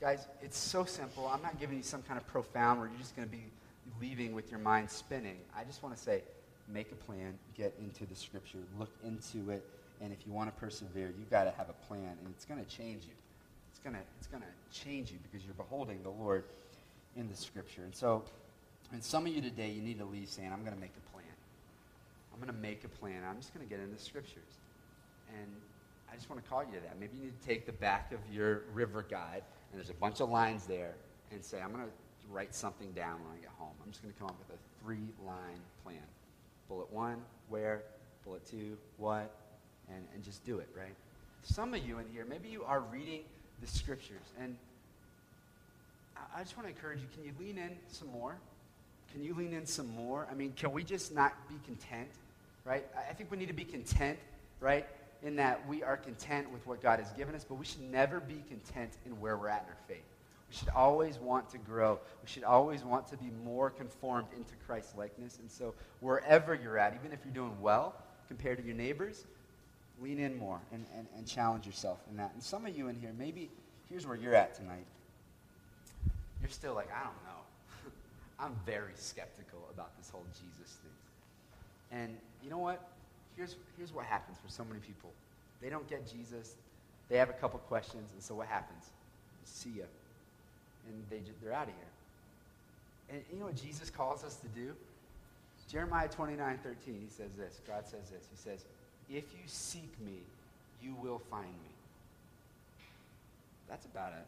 [0.00, 1.26] Guys, it's so simple.
[1.26, 3.42] I'm not giving you some kind of profound where you're just going to be
[4.00, 5.38] leaving with your mind spinning.
[5.56, 6.22] I just want to say,
[6.68, 9.64] make a plan, get into the scripture, look into it,
[10.00, 12.62] and if you want to persevere, you've got to have a plan, and it's going
[12.64, 13.12] to change you.
[13.70, 16.44] It's going to, it's going to change you because you're beholding the Lord
[17.16, 17.82] in the scripture.
[17.82, 18.24] And so,
[18.92, 21.12] and some of you today, you need to leave saying, I'm going to make a
[21.12, 21.24] plan.
[22.32, 23.22] I'm going to make a plan.
[23.28, 24.58] I'm just going to get into the scriptures.
[25.28, 25.46] And
[26.10, 26.98] I just want to call you to that.
[26.98, 30.20] Maybe you need to take the back of your river guide, and there's a bunch
[30.20, 30.94] of lines there,
[31.30, 31.90] and say, I'm going to
[32.30, 33.72] write something down when I get home.
[33.84, 35.98] I'm just going to come up with a three line plan.
[36.68, 37.16] Bullet one,
[37.48, 37.82] where?
[38.24, 39.30] Bullet two, what?
[39.88, 40.94] And, and just do it, right?
[41.42, 43.22] Some of you in here, maybe you are reading
[43.60, 44.56] the scriptures, and
[46.16, 48.36] I, I just want to encourage you can you lean in some more?
[49.12, 50.28] Can you lean in some more?
[50.30, 52.08] I mean, can we just not be content,
[52.64, 52.86] right?
[52.96, 54.18] I think we need to be content,
[54.60, 54.86] right?
[55.22, 58.20] In that we are content with what God has given us, but we should never
[58.20, 60.04] be content in where we're at in our faith.
[60.50, 62.00] We should always want to grow.
[62.22, 65.38] We should always want to be more conformed into Christ's likeness.
[65.38, 67.94] And so, wherever you're at, even if you're doing well
[68.26, 69.26] compared to your neighbors,
[70.00, 72.32] lean in more and, and, and challenge yourself in that.
[72.34, 73.48] And some of you in here, maybe
[73.88, 74.86] here's where you're at tonight.
[76.40, 77.92] You're still like, I don't know.
[78.40, 82.00] I'm very skeptical about this whole Jesus thing.
[82.00, 82.88] And you know what?
[83.36, 85.12] Here's, here's what happens for so many people
[85.62, 86.56] they don't get Jesus,
[87.08, 88.90] they have a couple questions, and so what happens?
[89.44, 89.84] See ya
[90.88, 91.90] and they, they're out of here.
[93.10, 94.72] And you know what Jesus calls us to do?
[95.70, 97.60] Jeremiah 29 13, he says this.
[97.66, 98.26] God says this.
[98.30, 98.64] He says,
[99.08, 100.18] If you seek me,
[100.82, 101.74] you will find me.
[103.68, 104.26] That's about it.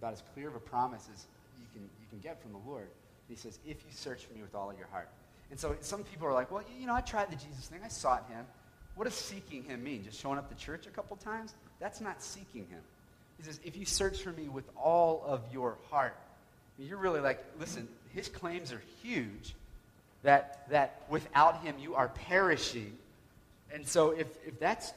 [0.00, 1.26] About as clear of a promise as
[1.60, 2.88] you can, you can get from the Lord.
[3.28, 5.08] He says, If you search for me with all of your heart.
[5.50, 7.80] And so some people are like, Well, you know, I tried the Jesus thing.
[7.84, 8.44] I sought him.
[8.94, 10.04] What does seeking him mean?
[10.04, 11.54] Just showing up to church a couple times?
[11.80, 12.80] That's not seeking him.
[13.42, 16.16] He says, if you search for me with all of your heart,
[16.78, 19.54] you're really like, listen, his claims are huge
[20.22, 22.96] that, that without him you are perishing.
[23.74, 24.92] And so if, if that's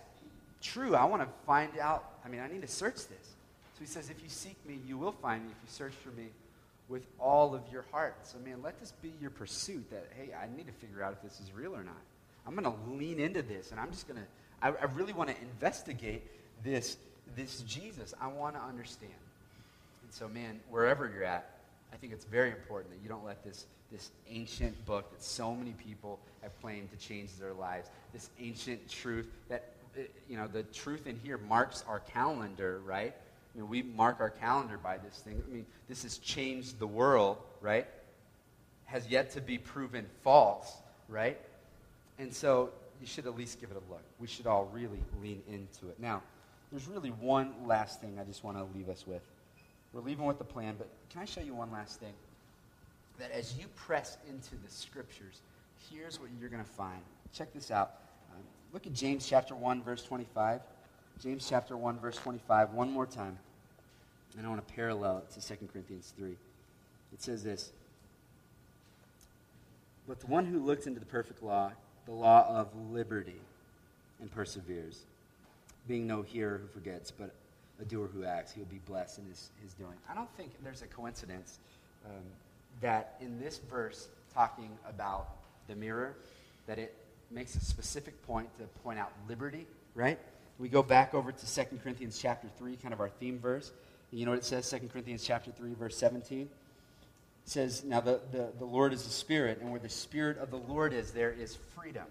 [0.62, 2.06] true, I want to find out.
[2.24, 3.08] I mean, I need to search this.
[3.74, 6.10] So he says, if you seek me, you will find me if you search for
[6.10, 6.28] me
[6.88, 8.16] with all of your heart.
[8.24, 11.22] So, man, let this be your pursuit that, hey, I need to figure out if
[11.22, 11.98] this is real or not.
[12.46, 14.26] I'm going to lean into this, and I'm just going to,
[14.62, 16.22] I, I really want to investigate
[16.64, 16.98] this
[17.36, 19.12] this Jesus, I want to understand.
[20.04, 21.50] And so, man, wherever you're at,
[21.94, 25.54] I think it's very important that you don't let this, this ancient book that so
[25.54, 30.48] many people have claimed to change their lives, this ancient truth that, uh, you know,
[30.48, 33.14] the truth in here marks our calendar, right?
[33.14, 35.42] I mean, we mark our calendar by this thing.
[35.48, 37.88] I mean, this has changed the world, right?
[38.86, 40.72] Has yet to be proven false,
[41.08, 41.40] right?
[42.20, 42.70] And so
[43.00, 44.04] you should at least give it a look.
[44.20, 46.00] We should all really lean into it.
[46.00, 46.22] Now,
[46.72, 49.22] there's really one last thing I just want to leave us with.
[49.94, 52.14] We're leaving with the plan, but can I show you one last thing?
[53.20, 55.42] That as you press into the scriptures,
[55.90, 57.02] here's what you're going to find.
[57.34, 57.92] Check this out.
[58.32, 58.36] Uh,
[58.74, 60.62] look at James chapter 1, verse 25.
[61.22, 63.38] James chapter 1, verse 25, one more time.
[64.38, 66.32] And I want to parallel it to 2 Corinthians 3.
[67.14, 67.72] It says this
[70.08, 71.72] But the one who looks into the perfect law,
[72.06, 73.40] the law of liberty,
[74.20, 75.06] and perseveres,
[75.88, 77.34] being no hearer who forgets, but
[77.82, 78.52] a doer who acts.
[78.52, 79.96] He'll be blessed in his, his doing.
[80.10, 81.60] I don't think there's a coincidence
[82.06, 82.24] um,
[82.82, 85.30] that in this verse, talking about
[85.68, 86.16] the mirror,
[86.68, 86.96] that it
[87.32, 90.20] makes a specific point to point out liberty, right?
[90.60, 93.72] We go back over to 2 Corinthians chapter 3, kind of our theme verse.
[94.12, 96.42] You know what it says, 2 Corinthians chapter 3, verse 17?
[96.42, 96.50] It
[97.44, 100.58] says, Now the, the, the Lord is the Spirit, and where the Spirit of the
[100.58, 102.06] Lord is, there is freedom.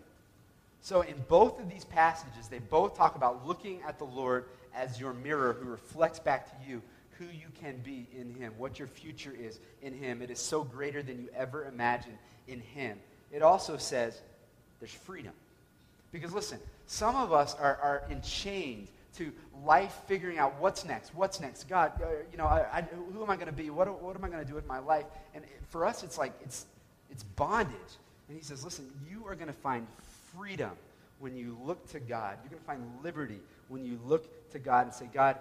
[0.84, 5.00] So in both of these passages, they both talk about looking at the Lord as
[5.00, 6.82] your mirror who reflects back to you
[7.18, 10.20] who you can be in Him, what your future is in Him.
[10.20, 12.18] It is so greater than you ever imagined
[12.48, 12.98] in Him.
[13.32, 14.20] It also says
[14.78, 15.32] there's freedom.
[16.12, 19.32] Because listen, some of us are, are enchained to
[19.64, 21.66] life figuring out what's next, what's next.
[21.66, 22.82] God, uh, you know, I, I,
[23.14, 23.70] who am I going to be?
[23.70, 25.06] What, what am I going to do with my life?
[25.34, 26.66] And for us, it's like it's,
[27.10, 27.78] it's bondage.
[28.28, 29.86] And he says, listen, you are going to find
[30.36, 30.72] freedom
[31.18, 32.38] when you look to God.
[32.42, 35.38] You're going to find liberty when you look to God and say, God,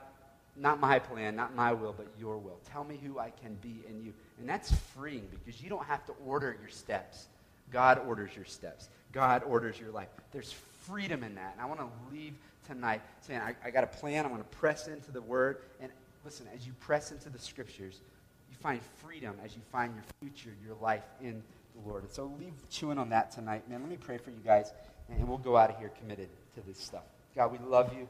[0.55, 2.59] not my plan, not my will, but your will.
[2.71, 4.13] Tell me who I can be in you.
[4.39, 7.27] And that's freeing because you don't have to order your steps.
[7.71, 8.89] God orders your steps.
[9.11, 10.09] God orders your life.
[10.31, 11.53] There's freedom in that.
[11.53, 12.33] And I want to leave
[12.67, 14.25] tonight saying, I, I got a plan.
[14.25, 15.57] I want to press into the word.
[15.81, 15.91] And
[16.23, 18.01] listen, as you press into the scriptures,
[18.49, 21.41] you find freedom as you find your future, your life in
[21.75, 22.03] the Lord.
[22.03, 23.69] And so leave chewing on that tonight.
[23.69, 24.71] Man, let me pray for you guys,
[25.09, 27.03] and we'll go out of here committed to this stuff.
[27.35, 28.07] God, we love you.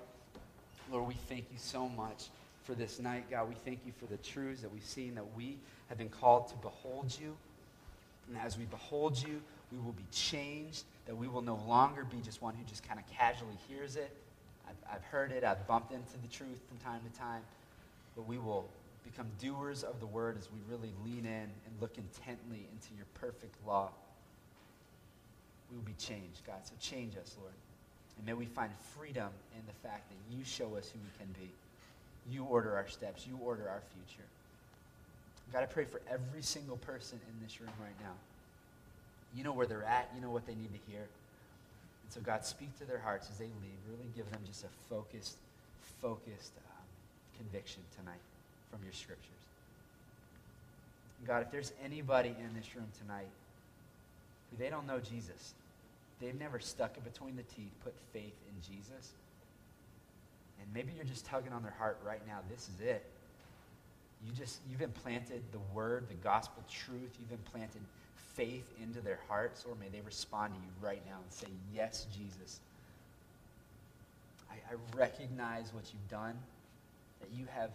[0.91, 2.26] Lord, we thank you so much
[2.64, 3.26] for this night.
[3.30, 5.57] God, we thank you for the truths that we've seen, that we
[5.89, 7.36] have been called to behold you.
[8.28, 9.41] And as we behold you,
[9.72, 12.99] we will be changed, that we will no longer be just one who just kind
[12.99, 14.16] of casually hears it.
[14.68, 17.41] I've, I've heard it, I've bumped into the truth from time to time,
[18.16, 18.70] but we will
[19.04, 23.06] become doers of the word as we really lean in and look intently into your
[23.16, 23.89] perfect law.
[25.70, 26.60] We will be changed, God.
[26.64, 27.54] So change us, Lord.
[28.18, 31.34] And may we find freedom in the fact that you show us who we can
[31.34, 31.49] be.
[32.32, 33.28] You order our steps.
[33.28, 34.28] You order our future.
[35.51, 38.14] God, I pray for every single person in this room right now.
[39.36, 40.10] You know where they're at.
[40.16, 41.01] You know what they need to hear.
[41.01, 43.80] And so, God, speak to their hearts as they leave.
[43.89, 45.38] Really give them just a focused,
[45.99, 46.86] focused um,
[47.38, 48.22] conviction tonight
[48.74, 49.30] from your scriptures.
[51.28, 53.30] God, if there's anybody in this room tonight
[54.49, 55.53] who they don't know Jesus,
[56.19, 59.11] they've never stuck it between the teeth, put faith in Jesus,
[60.59, 63.05] and maybe you're just tugging on their heart right now, this is it.
[64.26, 67.82] You just, you've implanted the word, the gospel truth, you've implanted
[68.34, 72.07] faith into their hearts, or may they respond to you right now and say, Yes,
[72.17, 72.59] Jesus.
[74.49, 76.36] I, I recognize what you've done,
[77.19, 77.71] that you have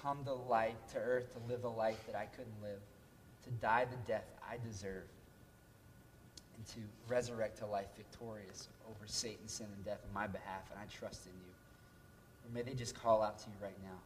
[0.00, 2.80] come to light, to earth, to live a life that I couldn't live,
[3.44, 5.08] to die the death I deserve,
[6.56, 10.78] and to resurrect to life victorious over Satan, sin, and death on my behalf, and
[10.80, 11.52] I trust in you.
[12.44, 13.98] Or may they just call out to you right now.